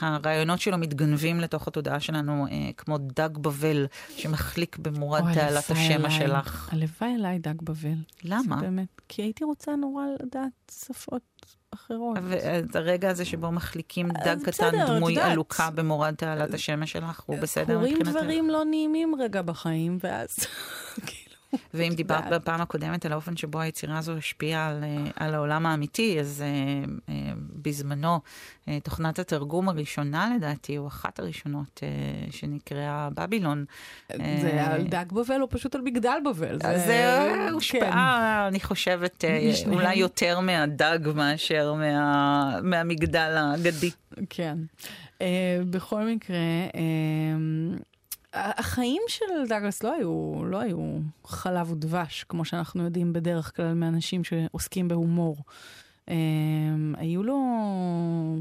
הרעיונות 0.00 0.60
שלו 0.60 0.78
מתגנבים 0.78 1.40
לתוך 1.40 1.68
התודעה 1.68 2.00
שלנו 2.00 2.46
כמו 2.76 2.98
דג 2.98 3.38
בבל 3.38 3.86
שמחליק 4.16 4.78
במורד 4.78 5.34
תעלת 5.34 5.70
השמע 5.70 6.10
שלך. 6.10 6.68
הלוואי 6.72 7.14
אליי 7.14 7.38
דג 7.38 7.62
בבל. 7.62 7.98
למה? 8.24 8.56
באמת, 8.60 9.00
כי 9.08 9.22
הייתי 9.22 9.44
רוצה 9.44 9.76
נורא 9.76 10.04
לדעת 10.22 10.72
שפות 10.84 11.55
אחרות. 11.76 12.18
ואת 12.22 12.76
הרגע 12.76 13.10
הזה 13.10 13.24
שבו 13.24 13.52
מחליקים 13.52 14.08
דג 14.08 14.36
קטן 14.42 14.46
בסדר, 14.46 14.96
דמוי 14.96 15.20
עלוקה 15.20 15.70
במורד 15.70 16.14
תעלת 16.14 16.54
השמש 16.54 16.92
שלך, 16.92 17.20
הוא 17.26 17.38
בסדר 17.38 17.78
מבחינתך? 17.78 18.02
קורים 18.02 18.22
דברים 18.22 18.50
לא 18.50 18.64
נעימים 18.64 19.14
רגע 19.20 19.42
בחיים, 19.42 19.98
ואז... 20.04 20.36
ואם 21.74 21.92
דיברת 21.96 22.24
בפעם 22.32 22.60
הקודמת 22.60 23.06
על 23.06 23.12
האופן 23.12 23.36
שבו 23.36 23.60
היצירה 23.60 23.98
הזו 23.98 24.16
השפיעה 24.16 24.68
על, 24.68 24.84
אה, 24.84 25.04
על 25.16 25.34
העולם 25.34 25.66
האמיתי, 25.66 26.20
אז 26.20 26.44
uh, 26.44 26.88
uh, 26.88 27.10
בזמנו 27.62 28.20
uh, 28.64 28.68
תוכנת 28.82 29.18
התרגום 29.18 29.68
הראשונה 29.68 30.32
לדעתי, 30.36 30.78
או 30.78 30.86
אחת 30.86 31.18
הראשונות 31.18 31.80
uh, 31.80 32.32
שנקראה 32.36 33.08
בבילון. 33.14 33.64
זה 34.08 34.16
uh, 34.16 34.70
על 34.70 34.82
דג 34.82 35.12
בבל 35.12 35.42
או 35.42 35.48
פשוט 35.50 35.74
על 35.74 35.80
מגדל 35.80 36.18
בבל? 36.24 36.58
זה, 36.62 36.78
זה 36.78 37.48
הושפעה, 37.52 38.40
כן. 38.42 38.46
אני 38.48 38.60
חושבת, 38.60 39.24
uh, 39.24 39.68
אולי 39.74 39.94
יותר 39.94 40.40
מהדג 40.40 40.98
מאשר 41.14 41.74
מה, 41.74 42.60
מהמגדל 42.62 43.34
האגדי. 43.36 43.90
כן. 44.30 44.58
Uh, 45.18 45.22
בכל 45.70 46.04
מקרה, 46.04 46.36
uh, 46.72 47.95
החיים 48.36 49.02
של 49.08 49.48
דאגלס 49.48 49.82
לא 49.82 49.92
היו, 49.92 50.44
לא 50.44 50.60
היו 50.60 50.98
חלב 51.24 51.72
ודבש, 51.72 52.24
כמו 52.28 52.44
שאנחנו 52.44 52.84
יודעים 52.84 53.12
בדרך 53.12 53.56
כלל 53.56 53.74
מאנשים 53.74 54.24
שעוסקים 54.24 54.88
בהומור. 54.88 55.36
Um, 56.06 56.08
היו 56.96 57.22
לו 57.22 57.38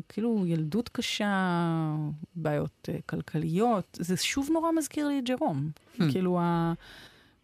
כאילו 0.09 0.43
ילדות 0.47 0.89
קשה, 0.89 1.95
בעיות 2.35 2.89
uh, 2.91 3.01
כלכליות, 3.05 3.97
זה 4.01 4.17
שוב 4.17 4.49
נורא 4.53 4.71
מזכיר 4.71 5.07
לי 5.07 5.19
את 5.19 5.23
ג'רום. 5.23 5.69
Hmm. 5.97 6.03
כאילו 6.11 6.39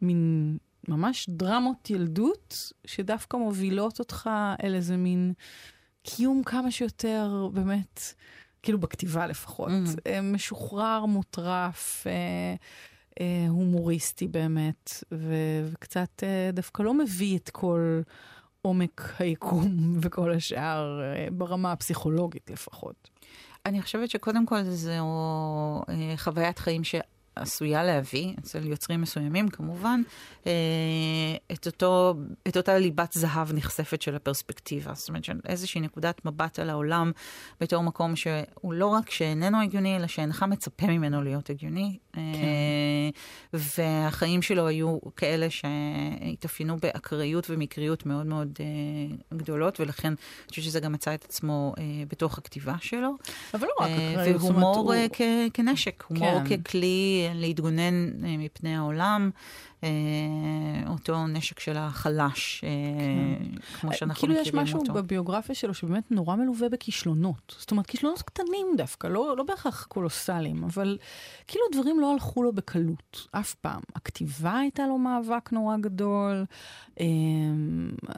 המין 0.02 0.58
ממש 0.88 1.30
דרמות 1.30 1.90
ילדות 1.90 2.72
שדווקא 2.86 3.38
מובילות 3.38 4.00
אותך 4.00 4.30
אל 4.64 4.76
איזה 4.76 4.98
מין 4.98 5.34
קיום 6.04 6.44
כמה 6.44 6.72
שיותר 6.72 7.50
באמת 7.54 8.02
כאילו 8.64 8.80
בכתיבה 8.80 9.28
לפחות, 9.28 9.70
mm-hmm. 9.70 10.22
משוחרר, 10.22 11.06
מוטרף, 11.06 12.08
אה, 12.08 12.56
אה, 13.20 13.46
הומוריסטי 13.50 14.28
באמת, 14.28 15.04
ו- 15.12 15.70
וקצת 15.72 16.24
אה, 16.24 16.50
דווקא 16.54 16.84
לא 16.84 16.94
מביא 16.94 17.38
את 17.38 17.50
כל 17.50 18.02
עומק 18.62 19.02
היקום 19.20 19.78
וכל 20.02 20.34
השאר, 20.34 21.02
אה, 21.02 21.28
ברמה 21.32 21.72
הפסיכולוגית 21.72 22.50
לפחות. 22.50 23.10
אני 23.66 23.82
חושבת 23.82 24.10
שקודם 24.10 24.46
כל 24.46 24.64
זו 24.64 24.92
אה, 25.90 26.14
חוויית 26.18 26.60
חיים 26.60 26.84
ש... 26.84 26.96
עשויה 27.36 27.84
להביא, 27.84 28.34
אצל 28.40 28.68
יוצרים 28.68 29.02
מסוימים 29.02 29.50
כמובן, 29.50 30.02
אה, 30.48 30.52
את, 31.52 31.66
אותו, 31.68 32.16
את 32.48 32.58
אותה 32.58 32.78
ליבת 32.78 33.14
זהב 33.14 33.54
נחשפת 33.54 34.02
של 34.02 34.16
הפרספקטיבה. 34.16 34.94
זאת 34.94 35.10
אומרת, 35.10 35.30
איזושהי 35.46 35.82
נקודת 35.82 36.26
מבט 36.26 36.60
על 36.60 36.70
העולם 36.70 37.12
בתור 37.62 37.84
מקום 37.84 38.16
שהוא 38.16 38.74
לא 38.74 38.88
רק 38.88 39.10
שאיננו 39.10 39.62
הגיוני, 39.62 39.96
אלא 39.96 40.08
שאינך 40.08 40.44
מצפה 40.44 40.88
ממנו 40.88 41.22
להיות 41.22 41.50
הגיוני. 41.50 41.98
כן. 42.14 42.22
והחיים 43.54 44.42
שלו 44.42 44.68
היו 44.68 44.98
כאלה 45.16 45.48
שהתאפיינו 45.50 46.78
באקראיות 46.78 47.50
ומקריות 47.50 48.06
מאוד 48.06 48.26
מאוד 48.26 48.60
אה, 48.60 49.38
גדולות, 49.38 49.80
ולכן 49.80 50.08
אני 50.08 50.50
חושבת 50.50 50.66
שזה 50.66 50.80
גם 50.80 50.92
מצא 50.92 51.14
את 51.14 51.24
עצמו 51.24 51.74
בתוך 52.08 52.38
הכתיבה 52.38 52.76
שלו. 52.82 53.12
אבל 53.54 53.68
לא 53.68 53.86
רק 53.86 53.90
אקראיות. 53.92 54.42
והומור 54.42 54.78
הוא... 54.78 54.94
כנשק, 55.54 56.04
הומור 56.08 56.42
כן. 56.50 56.62
ככלי 56.64 57.21
להתגונן 57.34 58.26
אה, 58.26 58.38
מפני 58.38 58.76
העולם. 58.76 59.30
אה, 59.84 59.90
אותו 60.88 61.28
נשק 61.28 61.60
של 61.60 61.78
החלש, 61.78 62.64
אה, 62.64 62.70
כן. 63.00 63.80
כמו 63.80 63.94
שאנחנו 63.94 64.22
כאילו 64.22 64.42
מכירים 64.42 64.60
אותו. 64.60 64.68
כאילו 64.68 64.78
יש 64.78 64.84
משהו 64.86 64.94
בביוגרפיה 64.94 65.56
שלו 65.56 65.74
שבאמת 65.74 66.12
נורא 66.12 66.36
מלווה 66.36 66.70
בכישלונות. 66.70 67.56
זאת 67.60 67.72
אומרת, 67.72 67.88
כישלונות 67.88 68.22
קטנים 68.22 68.68
דווקא, 68.78 69.08
לא, 69.08 69.38
לא 69.38 69.44
בהכרח 69.44 69.86
קולוסליים, 69.86 70.64
אבל 70.64 70.98
כאילו 71.48 71.66
דברים 71.72 72.00
לא 72.00 72.14
הלכו 72.14 72.44
לו 72.44 72.54
בקלות, 72.54 73.28
אף 73.32 73.54
פעם. 73.54 73.82
הכתיבה 73.96 74.60
הייתה 74.60 74.88
לו 74.88 74.98
מאבק 74.98 75.52
נורא 75.52 75.78
גדול, 75.78 76.46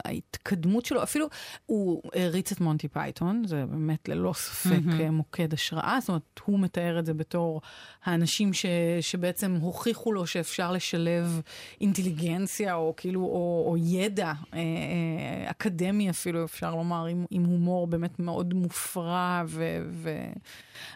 ההתקדמות 0.04 0.86
שלו, 0.86 1.02
אפילו 1.02 1.26
הוא 1.66 2.02
הריץ 2.14 2.52
את 2.52 2.60
מונטי 2.60 2.88
פייתון, 2.88 3.42
זה 3.46 3.64
באמת 3.70 4.08
ללא 4.08 4.32
ספק 4.32 4.80
אמ-המ. 4.86 5.10
מוקד 5.10 5.52
השראה, 5.54 5.98
זאת 6.00 6.08
אומרת, 6.08 6.40
הוא 6.44 6.60
מתאר 6.60 6.98
את 6.98 7.06
זה 7.06 7.14
בתור 7.14 7.60
האנשים 8.04 8.52
ש, 8.52 8.66
שבעצם 9.00 9.56
הוכיחו 9.60 10.12
לו 10.12 10.26
שאפשר 10.26 10.72
לשלב 10.72 11.40
אינטליגנציה 11.80 12.74
או 12.74 12.94
כאילו, 12.96 13.20
או, 13.20 13.64
או 13.66 13.76
ידע 13.78 14.26
אה, 14.26 14.58
אה, 14.58 15.50
אקדמי 15.50 16.10
אפילו, 16.10 16.44
אפשר 16.44 16.74
לומר, 16.74 17.06
עם, 17.06 17.24
עם 17.30 17.44
הומור 17.44 17.86
באמת 17.86 18.18
מאוד 18.18 18.54
מופרע, 18.54 19.42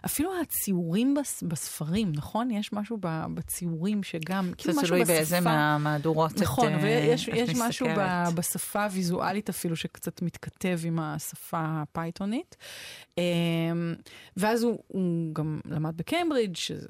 ואפילו 0.03 0.31
ו... 0.31 0.41
הציורים 0.41 1.15
בס, 1.15 1.43
בספרים, 1.43 2.13
נכון? 2.15 2.51
יש 2.51 2.73
משהו 2.73 2.99
בציורים 3.35 4.03
שגם, 4.03 4.53
כאילו 4.59 4.75
משהו 4.75 4.83
בשפה... 4.83 4.99
זה 4.99 5.05
תלוי 5.05 5.17
באיזה 5.17 5.41
מהמהדורות 5.41 6.41
נכון, 6.41 6.73
אבל 6.73 6.89
יש, 6.89 7.29
יש 7.29 7.51
משהו 7.55 7.87
ב, 7.97 8.25
בשפה 8.35 8.85
הוויזואלית 8.85 9.49
אפילו 9.49 9.77
שקצת 9.77 10.23
מתכתב 10.23 10.81
עם 10.85 10.99
השפה 10.99 11.61
הפייתונית. 11.65 12.57
אה, 13.19 13.23
ואז 14.37 14.63
הוא, 14.63 14.79
הוא 14.87 15.35
גם 15.35 15.61
למד 15.65 15.97
בקיימברידג', 15.97 16.57
שזה 16.57 16.87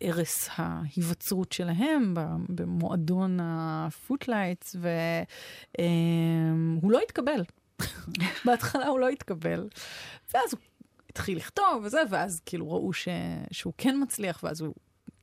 ערש 0.00 0.48
ההיווצרות 0.56 1.52
שלהם 1.52 2.14
במועדון 2.82 3.38
הפוטלייטס, 3.42 4.76
והוא 5.78 6.92
לא 6.92 7.00
התקבל. 7.00 7.44
בהתחלה 8.44 8.86
הוא 8.86 8.98
לא 8.98 9.08
התקבל. 9.08 9.68
ואז 10.34 10.52
הוא 10.52 10.60
התחיל 11.10 11.38
לכתוב 11.38 11.82
וזה, 11.84 12.00
ואז 12.10 12.40
כאילו 12.46 12.72
ראו 12.72 12.92
ש... 12.92 13.08
שהוא 13.50 13.72
כן 13.78 13.96
מצליח, 14.02 14.40
ואז 14.42 14.60
הוא 14.60 14.74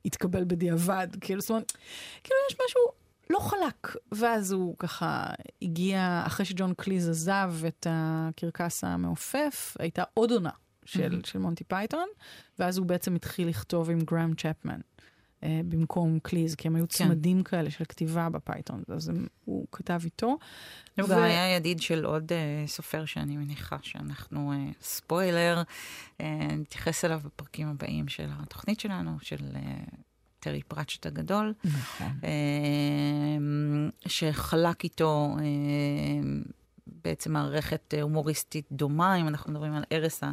התקבל 0.06 0.44
בדיעבד. 0.44 1.08
כאילו, 1.22 1.42
זאת 1.42 1.50
אומרת, 1.50 1.72
כאילו 2.24 2.38
יש 2.52 2.58
משהו 2.66 2.82
לא 3.30 3.40
חלק. 3.40 3.96
ואז 4.12 4.52
הוא 4.52 4.76
ככה 4.80 5.26
הגיע, 5.62 6.24
אחרי 6.26 6.46
שג'ון 6.46 6.74
קליז 6.74 7.10
עזב 7.10 7.54
את 7.68 7.88
הקרקס 7.90 8.84
המעופף, 8.84 9.78
הייתה 9.80 10.04
עוד 10.14 10.32
עונה 10.32 10.50
של, 10.86 11.20
אמ-המ. 11.22 11.28
של 11.28 11.40
מונטי 11.40 11.64
פייתון, 11.64 12.08
ואז 12.60 12.78
הוא 12.78 12.86
בעצם 12.86 13.16
התחיל 13.16 13.48
לכתוב 13.48 13.90
עם 13.90 14.00
גראם 14.00 14.34
צ'פמן. 14.36 14.80
אה, 15.42 15.46
במקום 15.66 16.20
קליז, 16.20 16.56
כי 16.56 16.68
הם 16.68 16.76
היו 16.76 16.86
כן. 16.90 16.94
צמדים 16.94 17.44
כאלה 17.44 17.72
של 17.72 17.86
כתיבה 17.86 18.30
בפייתון, 18.30 18.84
אז 18.88 19.10
הם, 19.10 19.28
הוא 19.46 19.66
כתב 19.72 20.02
איתו. 20.06 20.38
הוא 20.98 21.06
ו... 21.06 21.08
גם 21.08 21.24
היה 21.24 21.56
ידיד 21.56 21.82
של 21.82 22.06
עוד 22.06 22.32
אה, 22.32 22.70
סופר 22.70 23.06
שאני 23.06 23.38
מניחה 23.38 23.78
שאנחנו, 23.82 24.54
אה, 24.54 24.84
ספוילר, 24.84 25.64
uh, 26.18 26.24
נתייחס 26.52 27.06
אליו 27.06 27.22
בפרקים 27.26 27.68
הבאים 27.68 28.08
של 28.08 28.28
התוכנית 28.30 28.80
שלנו, 28.80 29.18
של... 29.22 29.38
אה, 29.54 29.96
טרי 30.42 30.62
פראצ'ט 30.68 31.06
הגדול, 31.06 31.54
נכון. 31.66 32.20
שחלק 34.08 34.84
איתו 34.84 35.36
בעצם 37.04 37.34
מערכת 37.34 37.94
אה, 37.94 38.02
הומוריסטית 38.02 38.66
דומה, 38.72 39.16
אם 39.16 39.28
אנחנו 39.28 39.52
מדברים 39.52 39.74
על 39.74 39.84
ערש, 39.90 40.24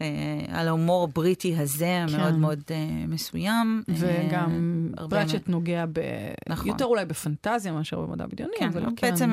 אה, 0.00 0.06
על 0.48 0.68
ההומור 0.68 1.04
הבריטי 1.04 1.56
הזה, 1.56 2.04
כן. 2.08 2.40
מאוד 2.40 2.58
uh, 2.58 2.72
מסוים. 3.08 3.82
וגם 3.88 4.88
פרצ'ט 5.10 5.48
נוגע 5.48 5.84
ב... 5.92 6.00
נכון. 6.48 6.68
יותר 6.68 6.84
אולי 6.84 7.04
בפנטזיה 7.04 7.72
מאשר 7.72 8.00
במדע 8.00 8.26
בדיוני, 8.26 8.52
כן, 8.58 8.68
אבל 8.68 8.84
כן. 8.96 9.10
בעצם 9.10 9.30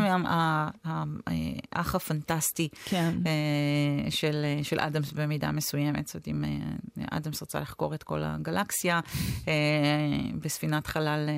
האח 1.74 1.96
הפנטסטי 1.96 2.70
כן. 2.86 3.16
של, 4.10 4.46
של 4.64 4.80
אדמס 4.80 5.12
במידה 5.12 5.52
מסוימת. 5.52 6.08
זאת 6.08 6.16
אומרת, 6.16 6.28
אם 6.28 6.44
אדמס 7.12 7.44
רצה 7.44 7.60
לחקור 7.60 7.94
את 7.94 8.04
כל 8.04 8.24
הגלקסיה, 8.24 9.00
בספינת 10.42 10.88
חלל 10.88 11.30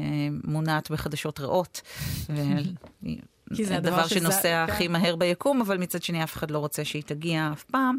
מונעת 0.43 0.91
בחדשות 0.91 1.39
רעות. 1.39 1.81
כי 3.55 3.65
זה 3.65 3.77
הדבר 3.77 4.07
שנוסע 4.07 4.39
שזה... 4.39 4.63
הכי 4.63 4.87
כן. 4.87 4.91
מהר 4.91 5.15
ביקום, 5.15 5.61
אבל 5.61 5.77
מצד 5.77 6.03
שני 6.03 6.23
אף 6.23 6.35
אחד 6.35 6.51
לא 6.51 6.59
רוצה 6.59 6.85
שהיא 6.85 7.03
תגיע 7.05 7.49
אף 7.53 7.63
פעם. 7.63 7.97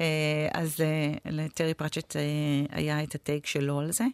אה, 0.00 0.06
אז 0.54 0.80
אה, 0.80 1.30
לטרי 1.32 1.74
פרצ'ט 1.74 2.16
אה, 2.16 2.22
היה 2.70 3.02
את 3.02 3.14
הטייק 3.14 3.46
שלו 3.46 3.80
על 3.80 3.92
זה. 3.92 4.04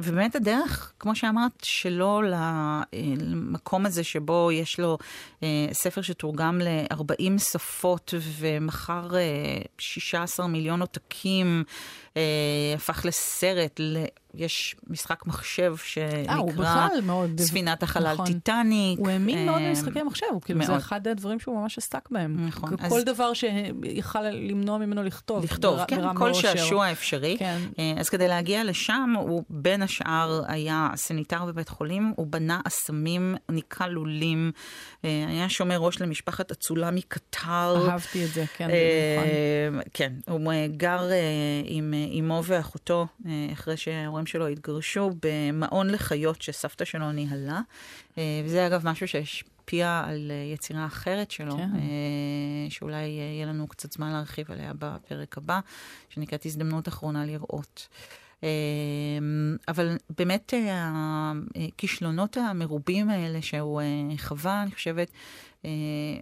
ובאמת 0.00 0.36
הדרך, 0.36 0.92
כמו 1.00 1.16
שאמרת, 1.16 1.52
שלו 1.62 2.22
למקום 3.20 3.86
הזה 3.86 4.04
שבו 4.04 4.52
יש 4.52 4.80
לו 4.80 4.98
ספר 5.72 6.02
שתורגם 6.02 6.60
ל-40 6.60 7.38
שפות 7.38 8.14
ומכר 8.38 9.08
16 9.78 10.46
מיליון 10.46 10.80
עותקים, 10.80 11.64
הפך 12.74 13.04
לסרט. 13.04 13.80
יש 14.34 14.76
משחק 14.86 15.26
מחשב 15.26 15.74
שנקרא 15.84 16.88
ספינת 17.40 17.82
החלל 17.82 18.12
נכון. 18.12 18.26
טיטניק. 18.26 18.98
הוא 18.98 19.08
האמין 19.08 19.46
מאוד 19.46 19.62
במשחקי 19.62 20.02
מחשב, 20.02 20.26
כאילו 20.44 20.64
זה 20.66 20.76
אחד 20.76 21.08
הדברים 21.08 21.40
שהוא 21.40 21.60
ממש 21.60 21.78
עסק 21.78 22.08
בהם. 22.10 22.46
נכון. 22.46 22.76
כל 22.76 22.98
אז... 22.98 23.04
דבר 23.04 23.32
שיכל 23.34 24.22
למנוע 24.22 24.78
ממנו 24.78 25.02
לכתוב. 25.02 25.44
לכתוב, 25.44 25.84
כן, 25.88 26.14
כל 26.14 26.34
שעשוע 26.34 26.92
אפשרי. 26.92 27.36
כן. 27.38 27.58
אז 28.00 28.08
כדי 28.08 28.28
להגיע 28.28 28.64
לשם, 28.64 29.14
הוא 29.18 29.42
בין 29.50 29.82
השאר 29.82 30.42
היה 30.48 30.90
סניטר 30.96 31.44
בבית 31.44 31.68
חולים, 31.68 32.12
הוא 32.16 32.26
בנה 32.26 32.60
אסמים, 32.64 33.34
ניקה 33.50 33.86
לולים, 33.86 34.52
היה 35.02 35.48
שומר 35.48 35.76
ראש 35.76 36.00
למשפחת 36.00 36.50
אצולה 36.50 36.90
מקטר. 36.90 37.88
אהבתי 37.90 38.24
את 38.24 38.30
זה, 38.30 38.44
כן, 38.56 38.68
במיוחד. 38.68 39.88
כן, 39.94 40.12
הוא 40.28 40.52
גר 40.76 41.08
עם 41.64 41.94
אמו 42.18 42.42
ואחותו, 42.44 43.06
אחרי 43.52 43.76
שההורים 43.76 44.04
ההורים 44.06 44.26
שלו 44.26 44.46
התגרשו 44.46 45.10
במעון 45.22 45.90
לחיות 45.90 46.42
שסבתא 46.42 46.84
שלו 46.84 47.12
ניהלה, 47.12 47.60
אה, 48.18 48.42
וזה 48.44 48.66
אגב 48.66 48.88
משהו 48.88 49.08
שהשפיע 49.08 50.02
על 50.06 50.30
אה, 50.30 50.52
יצירה 50.54 50.86
אחרת 50.86 51.30
שלו, 51.30 51.56
כן. 51.56 51.70
אה, 51.74 52.70
שאולי 52.70 53.06
יהיה 53.06 53.46
לנו 53.46 53.68
קצת 53.68 53.92
זמן 53.92 54.12
להרחיב 54.12 54.50
עליה 54.50 54.72
בפרק 54.78 55.38
הבא, 55.38 55.60
שנקראת 56.08 56.46
הזדמנות 56.46 56.88
אחרונה 56.88 57.26
לראות. 57.26 57.88
אבל 59.68 59.96
באמת 60.18 60.54
הכישלונות 61.68 62.36
המרובים 62.36 63.10
האלה 63.10 63.42
שהוא 63.42 63.80
חווה, 64.18 64.62
אני 64.62 64.70
חושבת, 64.70 65.10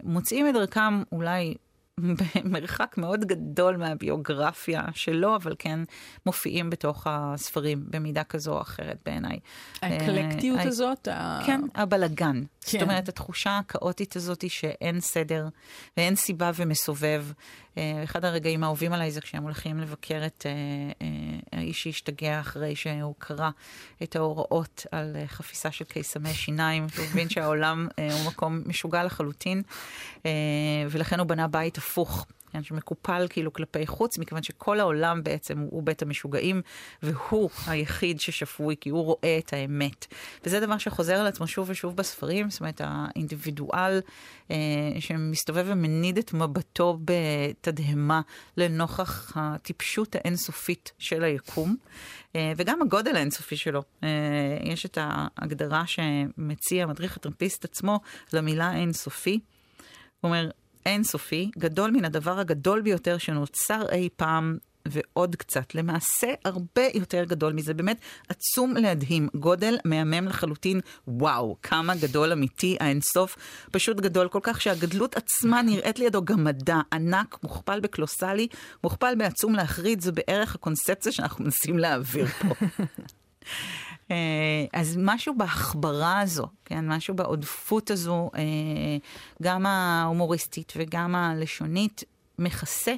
מוצאים 0.02 0.48
את 0.48 0.54
דרכם 0.54 1.02
אולי 1.12 1.54
במרחק 2.44 2.94
מאוד 2.98 3.24
גדול 3.24 3.76
מהביוגרפיה 3.76 4.82
שלו, 4.94 5.36
אבל 5.36 5.54
כן 5.58 5.80
מופיעים 6.26 6.70
בתוך 6.70 7.06
הספרים 7.10 7.84
במידה 7.90 8.24
כזו 8.24 8.52
או 8.52 8.60
אחרת 8.60 8.98
בעיניי. 9.06 9.38
האקלקטיות 9.82 10.58
uh, 10.58 10.68
הזאת? 10.68 11.08
כן, 11.46 11.60
הבלגן. 11.74 12.42
כן. 12.60 12.78
זאת 12.78 12.82
אומרת, 12.82 13.08
התחושה 13.08 13.58
הכאוטית 13.58 14.16
הזאת 14.16 14.50
שאין 14.50 15.00
סדר 15.00 15.48
ואין 15.96 16.16
סיבה 16.16 16.50
ומסובב. 16.54 17.26
Uh, 17.74 17.76
אחד 18.04 18.24
הרגעים 18.24 18.64
האהובים 18.64 18.92
עליי 18.92 19.10
זה 19.10 19.20
כשהם 19.20 19.42
הולכים 19.42 19.78
לבקר 19.78 20.26
את 20.26 20.46
uh, 20.46 21.02
uh, 21.02 21.04
האיש 21.52 21.82
שהשתגע 21.82 22.40
אחרי 22.40 22.76
שהוא 22.76 23.14
קרא 23.18 23.50
את 24.02 24.16
ההוראות 24.16 24.86
על 24.92 25.16
uh, 25.16 25.28
חפיסה 25.28 25.70
של 25.70 25.84
קיסמי 25.84 26.34
שיניים, 26.34 26.86
והוא 26.94 27.06
מבין 27.10 27.28
שהעולם 27.28 27.88
uh, 27.90 28.12
הוא 28.12 28.26
מקום 28.26 28.62
משוגע 28.66 29.04
לחלוטין, 29.04 29.62
uh, 30.18 30.24
ולכן 30.90 31.18
הוא 31.18 31.26
בנה 31.26 31.48
בית 31.48 31.78
הפוך. 31.84 32.26
כן, 32.54 32.62
שמקופל 32.62 33.26
כאילו 33.30 33.52
כלפי 33.52 33.86
חוץ, 33.86 34.18
מכיוון 34.18 34.42
שכל 34.42 34.80
העולם 34.80 35.22
בעצם 35.22 35.58
הוא 35.70 35.82
בית 35.82 36.02
המשוגעים, 36.02 36.62
והוא 37.02 37.50
היחיד 37.66 38.20
ששפוי, 38.20 38.76
כי 38.80 38.90
הוא 38.90 39.04
רואה 39.04 39.38
את 39.38 39.52
האמת. 39.52 40.06
וזה 40.46 40.60
דבר 40.60 40.78
שחוזר 40.78 41.14
על 41.14 41.26
עצמו 41.26 41.46
שוב 41.46 41.70
ושוב 41.70 41.96
בספרים, 41.96 42.50
זאת 42.50 42.60
אומרת, 42.60 42.80
האינדיבידואל 42.84 44.00
אה, 44.50 44.56
שמסתובב 45.00 45.64
ומניד 45.68 46.18
את 46.18 46.32
מבטו 46.32 46.98
בתדהמה 47.04 48.20
לנוכח 48.56 49.32
הטיפשות 49.34 50.16
האינסופית 50.16 50.92
של 50.98 51.24
היקום, 51.24 51.76
אה, 52.36 52.52
וגם 52.56 52.82
הגודל 52.82 53.16
האינסופי 53.16 53.56
שלו. 53.56 53.82
אה, 54.02 54.08
יש 54.62 54.86
את 54.86 54.98
ההגדרה 55.00 55.86
שמציע 55.86 56.86
מדריך 56.86 57.16
הטרמפיסט 57.16 57.64
עצמו 57.64 58.00
למילה 58.32 58.76
אינסופי. 58.76 59.40
הוא 60.20 60.28
אומר, 60.28 60.50
אינסופי, 60.86 61.50
גדול 61.58 61.90
מן 61.90 62.04
הדבר 62.04 62.38
הגדול 62.38 62.80
ביותר 62.80 63.18
שנוצר 63.18 63.82
אי 63.92 64.08
פעם 64.16 64.58
ועוד 64.88 65.36
קצת. 65.36 65.74
למעשה 65.74 66.26
הרבה 66.44 66.82
יותר 66.94 67.24
גדול 67.24 67.52
מזה, 67.52 67.74
באמת 67.74 67.98
עצום 68.28 68.76
להדהים. 68.76 69.28
גודל 69.34 69.76
מהמם 69.84 70.28
לחלוטין, 70.28 70.80
וואו, 71.08 71.56
כמה 71.62 71.94
גדול 71.94 72.32
אמיתי 72.32 72.76
האינסוף. 72.80 73.36
פשוט 73.72 74.00
גדול 74.00 74.28
כל 74.28 74.40
כך 74.42 74.60
שהגדלות 74.60 75.16
עצמה 75.16 75.62
נראית 75.62 75.98
לידו 75.98 76.24
גמדה, 76.24 76.80
ענק, 76.92 77.38
מוכפל 77.42 77.80
בקלוסלי, 77.80 78.48
מוכפל 78.84 79.14
בעצום 79.18 79.54
להחריד, 79.54 80.00
זו 80.00 80.12
בערך 80.12 80.54
הקונספציה 80.54 81.12
שאנחנו 81.12 81.44
מנסים 81.44 81.78
להעביר 81.78 82.26
פה. 82.26 82.54
אה, 84.10 84.16
אז 84.72 84.98
משהו 85.00 85.34
בהחברה 85.36 86.20
הזו, 86.20 86.46
כן, 86.64 86.88
משהו 86.88 87.14
בעודפות 87.14 87.90
הזו, 87.90 88.30
אה, 88.36 88.42
גם 89.42 89.66
ההומוריסטית 89.66 90.72
וגם 90.76 91.14
הלשונית, 91.14 92.04
מכסה 92.38 92.94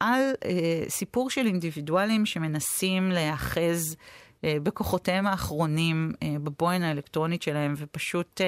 על 0.00 0.22
אה, 0.44 0.84
סיפור 0.88 1.30
של 1.30 1.46
אינדיבידואלים 1.46 2.26
שמנסים 2.26 3.10
להיאחז 3.10 3.96
בכוחותיהם 4.44 5.26
האחרונים, 5.26 6.12
בבוין 6.42 6.82
האלקטרונית 6.82 7.42
שלהם, 7.42 7.74
ופשוט 7.76 8.40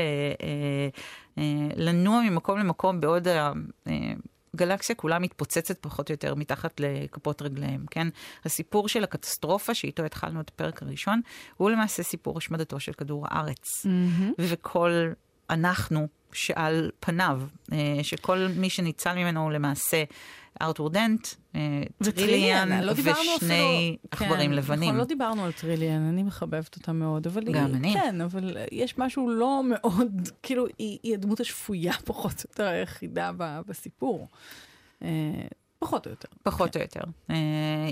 לנוע 1.77 2.23
ממקום 2.23 2.59
למקום 2.59 3.01
בעוד 3.01 3.29
הגלקסיה 4.55 4.97
כולה 4.97 5.19
מתפוצצת 5.19 5.79
פחות 5.81 6.09
או 6.09 6.13
יותר 6.13 6.35
מתחת 6.35 6.81
לכפות 6.81 7.43
רגליהם, 7.43 7.85
כן? 7.91 8.09
הסיפור 8.45 8.89
של 8.89 9.05
הקטסטרופה 9.05 9.75
שאיתו 9.75 10.05
התחלנו 10.05 10.41
את 10.41 10.49
הפרק 10.49 10.83
הראשון, 10.83 11.21
הוא 11.57 11.71
למעשה 11.71 12.03
סיפור 12.03 12.39
השמדתו 12.39 12.81
של 12.81 12.93
כדור 12.93 13.27
הארץ. 13.29 13.87
Mm-hmm. 13.87 14.33
וכל 14.39 15.13
אנחנו 15.51 16.09
שעל 16.33 16.91
פניו, 17.01 17.43
אה, 17.73 17.99
שכל 18.03 18.47
מי 18.57 18.71
שניצל 18.71 19.15
ממנו 19.15 19.43
הוא 19.43 19.53
למעשה 19.53 20.05
ארתור 20.63 20.91
דנט, 20.91 21.29
אה, 21.55 21.83
טריליאן 22.15 22.85
לא 22.85 22.93
ושני 22.93 23.97
עכברים 24.11 24.51
כן, 24.51 24.57
לבנים. 24.57 24.89
נכון, 24.89 24.97
לא 24.97 25.05
דיברנו 25.05 25.45
על 25.45 25.53
טריליאן, 25.53 26.01
אני 26.01 26.23
מחבבת 26.23 26.77
אותה 26.77 26.93
מאוד, 26.93 27.27
אבל 27.27 27.45
גם 27.45 27.67
היא, 27.67 27.75
אני. 27.75 27.95
כן, 27.95 28.21
אבל 28.21 28.57
יש 28.73 28.99
משהו 28.99 29.31
לא 29.31 29.63
מאוד, 29.69 30.29
כאילו, 30.43 30.67
היא, 30.79 30.99
היא 31.03 31.15
הדמות 31.15 31.41
השפויה 31.41 31.93
פחות 32.05 32.33
או 32.33 32.51
יותר 32.51 32.67
היחידה 32.67 33.31
בסיפור. 33.67 34.29
פחות 35.83 36.07
או 36.07 36.11
יותר. 36.11 36.29
פחות 36.43 36.73
כן. 36.73 36.79
או 36.79 36.85
יותר. 36.85 37.01
אה, 37.31 37.37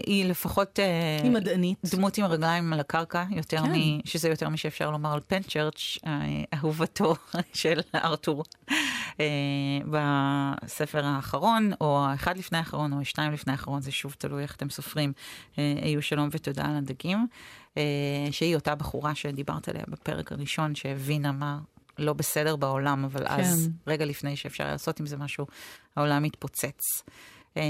היא 0.07 0.25
לפחות... 0.25 0.79
אה, 0.79 1.21
היא 1.23 1.31
מדענית. 1.31 1.79
דמות 1.95 2.19
עם 2.19 2.25
רגליים 2.25 2.73
על 2.73 2.81
הקרקע, 2.81 3.25
יותר 3.31 3.59
כן. 3.59 3.73
מ... 3.73 4.01
שזה 4.05 4.29
יותר 4.29 4.49
משאפשר 4.49 4.91
לומר 4.91 5.13
על 5.13 5.21
פנצ'רץ', 5.27 5.99
אה, 6.07 6.21
אהובתו 6.55 7.15
של 7.53 7.81
ארתור, 7.95 8.45
אה, 9.21 9.27
בספר 10.65 11.05
האחרון, 11.05 11.71
או 11.81 12.05
האחד 12.05 12.39
לפני 12.39 12.59
האחרון, 12.59 12.93
או 12.93 13.01
השתיים 13.01 13.33
לפני 13.33 13.53
האחרון, 13.53 13.83
זה 13.83 13.93
שוב 13.93 14.15
תלוי 14.19 14.43
איך 14.43 14.57
אתם 14.57 14.71
סופרים, 14.71 15.13
אה, 15.59 15.75
היו 15.83 16.03
שלום 16.03 16.29
ותודה 16.33 16.65
על 16.65 16.77
הדגים, 16.77 17.27
אה, 17.77 17.83
שהיא 18.31 18.55
אותה 18.55 18.75
בחורה 18.75 19.15
שדיברת 19.15 19.69
עליה 19.69 19.85
בפרק 19.89 20.33
הראשון, 20.33 20.75
שהבינה 20.75 21.33
מה 21.33 21.59
לא 21.99 22.13
בסדר 22.13 22.57
בעולם, 22.57 23.05
אבל 23.05 23.25
אז, 23.27 23.69
רגע 23.87 24.05
לפני 24.05 24.37
שאפשר 24.37 24.65
לעשות 24.65 25.01
עם 25.01 25.07
זה 25.07 25.17
משהו, 25.17 25.47
העולם 25.97 26.25
התפוצץ. 26.25 27.03
אה, 27.57 27.63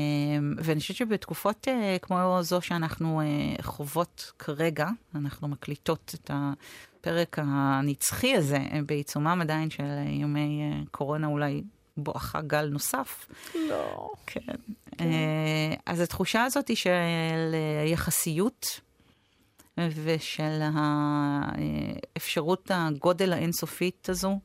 ואני 0.57 0.81
חושבת 0.81 0.97
שבתקופות 0.97 1.69
אה, 1.69 1.97
כמו 2.03 2.39
זו 2.43 2.61
שאנחנו 2.61 3.21
אה, 3.21 3.63
חוות 3.63 4.33
כרגע, 4.39 4.89
אנחנו 5.15 5.49
מקליטות 5.49 6.15
את 6.15 6.31
הפרק 6.35 7.39
הנצחי 7.43 8.35
הזה 8.35 8.57
אה, 8.57 8.81
בעיצומם 8.87 9.39
עדיין 9.43 9.71
של 9.71 9.85
ימי 10.07 10.85
קורונה, 10.91 11.27
אולי 11.27 11.63
בואכה 11.97 12.41
גל 12.41 12.69
נוסף. 12.69 13.27
לא. 13.55 14.11
כן. 14.27 14.41
אה, 15.01 15.75
אז 15.87 16.01
התחושה 16.01 16.45
הזאת 16.45 16.69
היא 16.69 16.77
של 16.77 16.91
אה, 17.55 17.85
יחסיות 17.87 18.81
ושל 19.79 20.61
האפשרות 22.17 22.71
הגודל 22.75 23.33
האינסופית 23.33 24.09
הזו. 24.09 24.39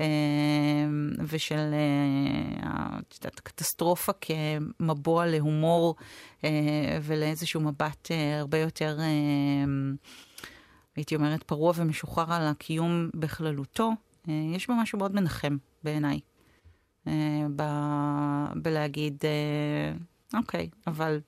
אה, 0.00 0.06
ושל 1.26 1.74
אה, 1.74 2.98
את 2.98 3.14
יודעת, 3.14 3.40
קטסטרופה 3.40 4.12
כמבוע 4.20 5.26
להומור 5.26 5.94
אה, 6.44 6.98
ולאיזשהו 7.02 7.60
מבט 7.60 8.10
אה, 8.10 8.38
הרבה 8.38 8.58
יותר, 8.58 8.98
אה, 9.00 9.64
הייתי 10.96 11.14
אומרת, 11.14 11.42
פרוע 11.42 11.72
ומשוחרר 11.76 12.32
על 12.32 12.46
הקיום 12.46 13.10
בכללותו, 13.14 13.92
אה, 14.28 14.34
יש 14.54 14.68
בה 14.68 14.74
משהו 14.74 14.98
מאוד 14.98 15.14
מנחם 15.14 15.56
בעיניי. 15.82 16.20
אה, 17.06 17.46
ב- 17.56 18.52
בלהגיד, 18.62 19.24
אה, 19.24 20.38
אוקיי, 20.38 20.68
אבל... 20.86 21.20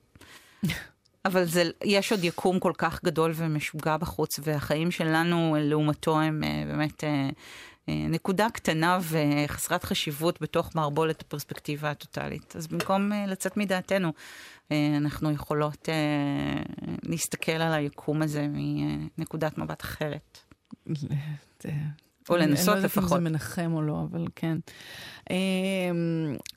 אבל 1.25 1.45
זה, 1.45 1.63
יש 1.83 2.11
עוד 2.11 2.23
יקום 2.23 2.59
כל 2.59 2.71
כך 2.77 3.03
גדול 3.03 3.31
ומשוגע 3.35 3.97
בחוץ, 3.97 4.39
והחיים 4.43 4.91
שלנו 4.91 5.55
לעומתו 5.59 6.19
הם 6.19 6.43
אה, 6.43 6.63
באמת 6.67 7.03
אה, 7.03 7.09
אה, 7.09 7.29
נקודה 8.09 8.47
קטנה 8.53 8.99
וחסרת 9.01 9.83
חשיבות 9.83 10.41
בתוך 10.41 10.75
מערבולת 10.75 11.21
הפרספקטיבה 11.21 11.91
הטוטאלית. 11.91 12.55
אז 12.55 12.67
במקום 12.67 13.13
אה, 13.13 13.25
לצאת 13.25 13.57
מדעתנו, 13.57 14.11
אה, 14.71 14.93
אנחנו 14.97 15.31
יכולות 15.31 15.89
אה, 15.89 16.61
להסתכל 17.03 17.51
על 17.51 17.73
היקום 17.73 18.21
הזה 18.21 18.47
מנקודת 19.17 19.57
מבט 19.57 19.81
אחרת. 19.81 20.39
או 22.29 22.37
לנסות 22.37 22.67
אני 22.67 22.67
לא 22.67 22.71
יודעת 22.71 22.97
אם 22.97 23.03
לפחות. 23.03 23.17
זה 23.23 23.29
מנחם 23.29 23.71
או 23.73 23.81
לא, 23.81 24.01
אבל 24.11 24.25
כן. 24.35 24.57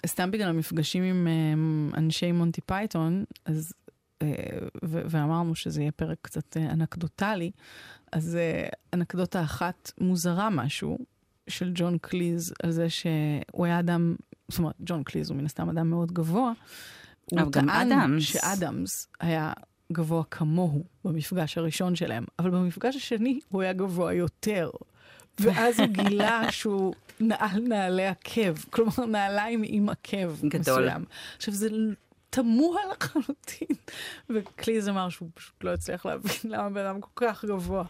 סתם 0.07 0.31
בגלל 0.31 0.49
המפגשים 0.49 1.03
עם 1.03 1.29
אנשי 1.97 2.33
מונטי 2.33 2.61
פייתון, 2.61 3.25
אז, 3.45 3.73
אה, 4.23 4.27
ו- 4.85 5.03
ואמרנו 5.07 5.55
שזה 5.55 5.81
יהיה 5.81 5.92
פרק 5.92 6.18
קצת 6.23 6.57
אה, 6.57 6.71
אנקדוטלי, 6.71 7.51
אז 8.12 8.37
אה, 8.37 8.68
אנקדוטה 8.95 9.42
אחת 9.42 9.92
מוזרה 10.01 10.51
משהו 10.51 10.99
של 11.48 11.70
ג'ון 11.74 11.98
קליז 11.98 12.55
על 12.62 12.70
זה 12.70 12.90
שהוא 12.90 13.66
היה 13.66 13.78
אדם, 13.78 14.16
זאת 14.48 14.59
אומרת, 14.59 14.74
ג'ון 14.81 15.02
קליז 15.02 15.31
הוא 15.31 15.38
מן 15.38 15.44
הסתם 15.44 15.68
אדם 15.68 15.90
מאוד 15.90 16.12
גבוה. 16.12 16.52
הוא 17.24 17.40
אבל 17.40 17.50
גם 17.50 17.66
טען 17.66 17.92
אדמס. 17.92 18.22
שאדמס 18.22 19.09
היה 19.20 19.52
גבוה 19.92 20.24
כמוהו 20.31 20.85
במפגש 21.05 21.59
הראשון 21.59 21.96
שלהם, 21.96 22.24
אבל 22.38 22.50
במפגש 22.50 22.96
השני 22.96 23.40
הוא 23.48 23.62
היה 23.62 23.72
גבוה 23.72 24.12
יותר. 24.12 24.70
ואז 25.40 25.81
הוא 25.81 25.87
גילה 25.88 26.42
שהוא 26.52 26.94
נעל 27.20 27.62
נעלי 27.68 28.07
עקב, 28.07 28.59
כלומר 28.70 29.07
נעליים 29.09 29.62
עם 29.64 29.88
עקב 29.88 30.48
גדול. 30.48 30.61
מסוים. 30.61 31.05
עכשיו 31.37 31.55
זה 31.55 31.68
תמוה 32.31 32.81
לחלוטין. 32.92 33.76
וקליז 34.31 34.88
אמר 34.88 35.09
שהוא 35.09 35.28
פשוט 35.35 35.64
לא 35.64 35.70
הצליח 35.70 36.07
להבין 36.07 36.37
למה 36.44 36.70
בן 36.70 36.87
אדם 36.87 37.00
כל 37.00 37.11
כך 37.26 37.44
גבוה. 37.44 37.85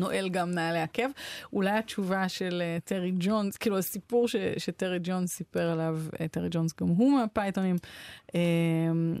נועל 0.00 0.28
גם 0.28 0.50
נעלי 0.50 0.80
עקב. 0.80 1.08
אולי 1.52 1.70
התשובה 1.70 2.28
של 2.28 2.62
אה, 2.64 2.78
טרי 2.84 3.12
ג'ונס, 3.18 3.56
כאילו 3.56 3.78
הסיפור 3.78 4.28
ש, 4.28 4.36
שטרי 4.58 4.98
ג'ונס 5.02 5.32
סיפר 5.32 5.70
עליו, 5.70 5.98
אה, 6.20 6.28
טרי 6.28 6.48
ג'ונס 6.50 6.74
גם 6.80 6.88
הוא 6.88 7.18
מהפייתונים, 7.18 7.76
אה, 8.34 8.40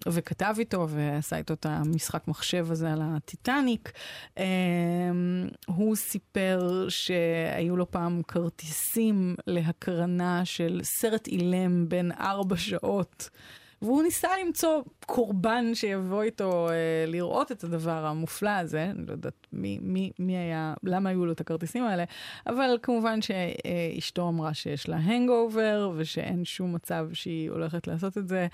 וכתב 0.08 0.54
איתו 0.58 0.88
ועשה 0.88 1.36
איתו 1.36 1.54
את 1.54 1.66
המשחק 1.66 2.28
מחשב 2.28 2.66
הזה 2.70 2.92
על 2.92 3.00
הטיטניק. 3.02 3.92
הוא 5.66 5.96
סיפר 5.96 6.86
שהיו 6.88 7.76
לו 7.76 7.90
פעם 7.90 8.22
כרטיסים 8.28 9.34
להקרנה 9.46 10.44
של 10.44 10.80
סרט 10.82 11.26
אילם 11.26 11.88
בן 11.88 12.12
ארבע 12.12 12.56
שעות. 12.56 13.30
והוא 13.82 14.02
ניסה 14.02 14.28
למצוא 14.44 14.82
קורבן 15.06 15.74
שיבוא 15.74 16.22
איתו 16.22 16.68
אה, 16.70 16.74
לראות 17.06 17.52
את 17.52 17.64
הדבר 17.64 18.06
המופלא 18.06 18.50
הזה, 18.50 18.84
אני 18.84 19.06
לא 19.06 19.12
יודעת 19.12 19.46
מי, 19.52 19.78
מי, 19.82 20.10
מי 20.18 20.36
היה, 20.36 20.74
למה 20.84 21.10
היו 21.10 21.26
לו 21.26 21.32
את 21.32 21.40
הכרטיסים 21.40 21.84
האלה, 21.84 22.04
אבל 22.46 22.78
כמובן 22.82 23.18
שאשתו 23.22 24.28
אמרה 24.28 24.54
שיש 24.54 24.88
לה 24.88 24.96
hangover 24.96 25.92
ושאין 25.96 26.44
שום 26.44 26.74
מצב 26.74 27.08
שהיא 27.12 27.50
הולכת 27.50 27.86
לעשות 27.86 28.18
את 28.18 28.28
זה, 28.28 28.46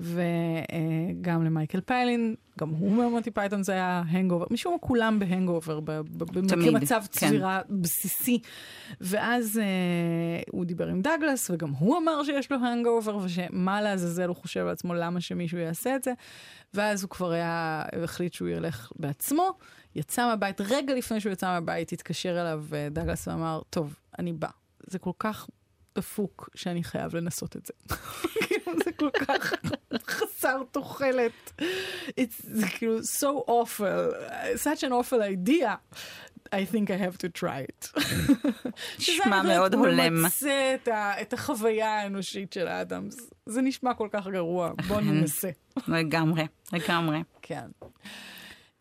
וגם 0.00 1.44
למייקל 1.44 1.80
פיילין, 1.80 2.34
גם 2.60 2.68
הוא 2.68 2.92
מהמונטי 2.92 3.30
פייתון 3.30 3.62
זה 3.62 3.72
היה 3.72 4.02
hangover, 4.08 4.46
משום 4.50 4.72
מה 4.72 4.78
כולם 4.78 5.18
ב 5.18 5.24
hangover, 5.24 5.80
ב- 5.80 5.90
ב- 5.90 6.48
תמיד, 6.48 6.70
כמצב 6.70 7.02
כן. 7.12 7.26
צבירה 7.28 7.60
בסיסי. 7.70 8.38
ואז 9.00 9.58
אה, 9.58 10.42
הוא 10.50 10.64
דיבר 10.64 10.88
עם 10.88 11.02
דגלס, 11.02 11.50
וגם 11.50 11.70
הוא 11.70 11.98
אמר 11.98 12.22
שיש 12.24 12.52
לו 12.52 12.58
hangover, 12.58 13.16
ושמה 13.16 13.82
לעזאזל 13.82 14.28
הוא 14.28 14.36
חושב 14.36 14.66
לעצמו 14.74 14.94
למה 14.94 15.20
שמישהו 15.20 15.58
יעשה 15.58 15.96
את 15.96 16.04
זה. 16.04 16.12
ואז 16.74 17.02
הוא 17.02 17.10
כבר 17.10 17.30
היה, 17.30 17.82
החליט 18.04 18.32
שהוא 18.32 18.48
ילך 18.48 18.92
בעצמו, 18.96 19.58
יצא 19.94 20.26
מהבית, 20.26 20.60
רגע 20.60 20.94
לפני 20.94 21.20
שהוא 21.20 21.32
יצא 21.32 21.46
מהבית, 21.46 21.92
התקשר 21.92 22.40
אליו 22.40 22.64
אה, 22.72 22.88
דגלס 22.90 23.28
ואמר, 23.28 23.60
טוב, 23.70 23.94
אני 24.18 24.32
בא. 24.32 24.48
זה 24.86 24.98
כל 24.98 25.12
כך 25.18 25.46
דפוק 25.96 26.48
שאני 26.54 26.84
חייב 26.84 27.16
לנסות 27.16 27.56
את 27.56 27.66
זה. 27.66 27.72
כאילו, 28.48 28.72
זה 28.84 28.92
כל 28.92 29.10
כך 29.10 29.52
חסר 30.06 30.62
תוחלת. 30.70 31.62
זה 32.38 32.66
כאילו 32.78 32.98
so 32.98 33.48
awful, 33.48 34.14
such 34.64 34.82
an 34.82 34.90
awful 34.90 35.48
idea. 35.48 35.96
I 36.52 36.64
think 36.64 36.90
I 36.90 36.96
have 36.96 37.18
to 37.18 37.28
try 37.42 37.60
it. 37.60 38.00
נשמע 38.98 39.42
מאוד 39.42 39.74
הולם. 39.74 40.14
ממצה 40.14 40.74
את, 40.74 40.88
ה, 40.88 41.22
את 41.22 41.32
החוויה 41.32 42.00
האנושית 42.00 42.52
של 42.52 42.68
האדמס. 42.68 43.30
זה 43.46 43.62
נשמע 43.62 43.94
כל 43.94 44.08
כך 44.12 44.26
גרוע, 44.26 44.72
בוא 44.88 45.00
ננסה. 45.00 45.50
לגמרי, 45.88 46.46
לגמרי. 46.72 47.22
כן. 47.42 47.66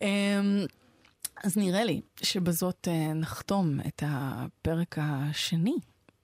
אמ, 0.02 0.66
אז 1.44 1.58
נראה 1.58 1.84
לי 1.84 2.02
שבזאת 2.24 2.88
אה, 2.88 3.14
נחתום 3.14 3.80
את 3.88 4.04
הפרק 4.08 4.96
השני 5.02 5.76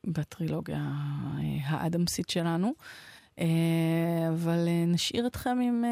בטרילוגיה 0.03 0.77
אה, 0.77 1.43
האדמסית 1.65 2.29
שלנו, 2.29 2.73
אה, 3.39 3.45
אבל 4.29 4.67
נשאיר 4.87 5.27
אתכם 5.27 5.59
עם 5.63 5.83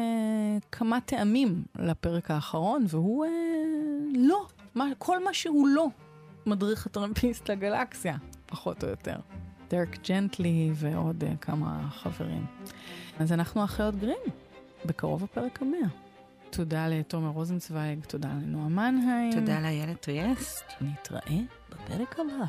כמה 0.72 1.00
טעמים 1.00 1.64
לפרק 1.78 2.30
האחרון, 2.30 2.84
והוא 2.88 3.26
לא, 4.14 4.46
מה, 4.78 4.84
כל 4.98 5.24
מה 5.24 5.34
שהוא 5.34 5.68
לא 5.68 5.86
מדריך 6.46 6.86
הטרמפיסט 6.86 7.50
לגלקסיה, 7.50 8.16
פחות 8.46 8.84
או 8.84 8.88
יותר. 8.88 9.16
דרק 9.70 10.08
ג'נטלי 10.08 10.70
ועוד 10.74 11.24
אה, 11.24 11.36
כמה 11.40 11.88
חברים. 11.90 12.46
אז 13.18 13.32
אנחנו 13.32 13.64
אחיות 13.64 13.96
גרים, 13.96 14.16
בקרוב 14.84 15.24
הפרק 15.24 15.62
המאה. 15.62 15.88
תודה 16.50 16.88
לתומר 16.88 17.28
רוזנצוויג, 17.28 18.04
תודה 18.04 18.28
לנועה 18.28 18.68
מנהיים. 18.68 19.32
תודה 19.32 19.60
לאיילת 19.60 20.00
טריאסט. 20.00 20.64
נתראה 20.80 21.38
בפרק 21.70 22.16
הבא. 22.20 22.44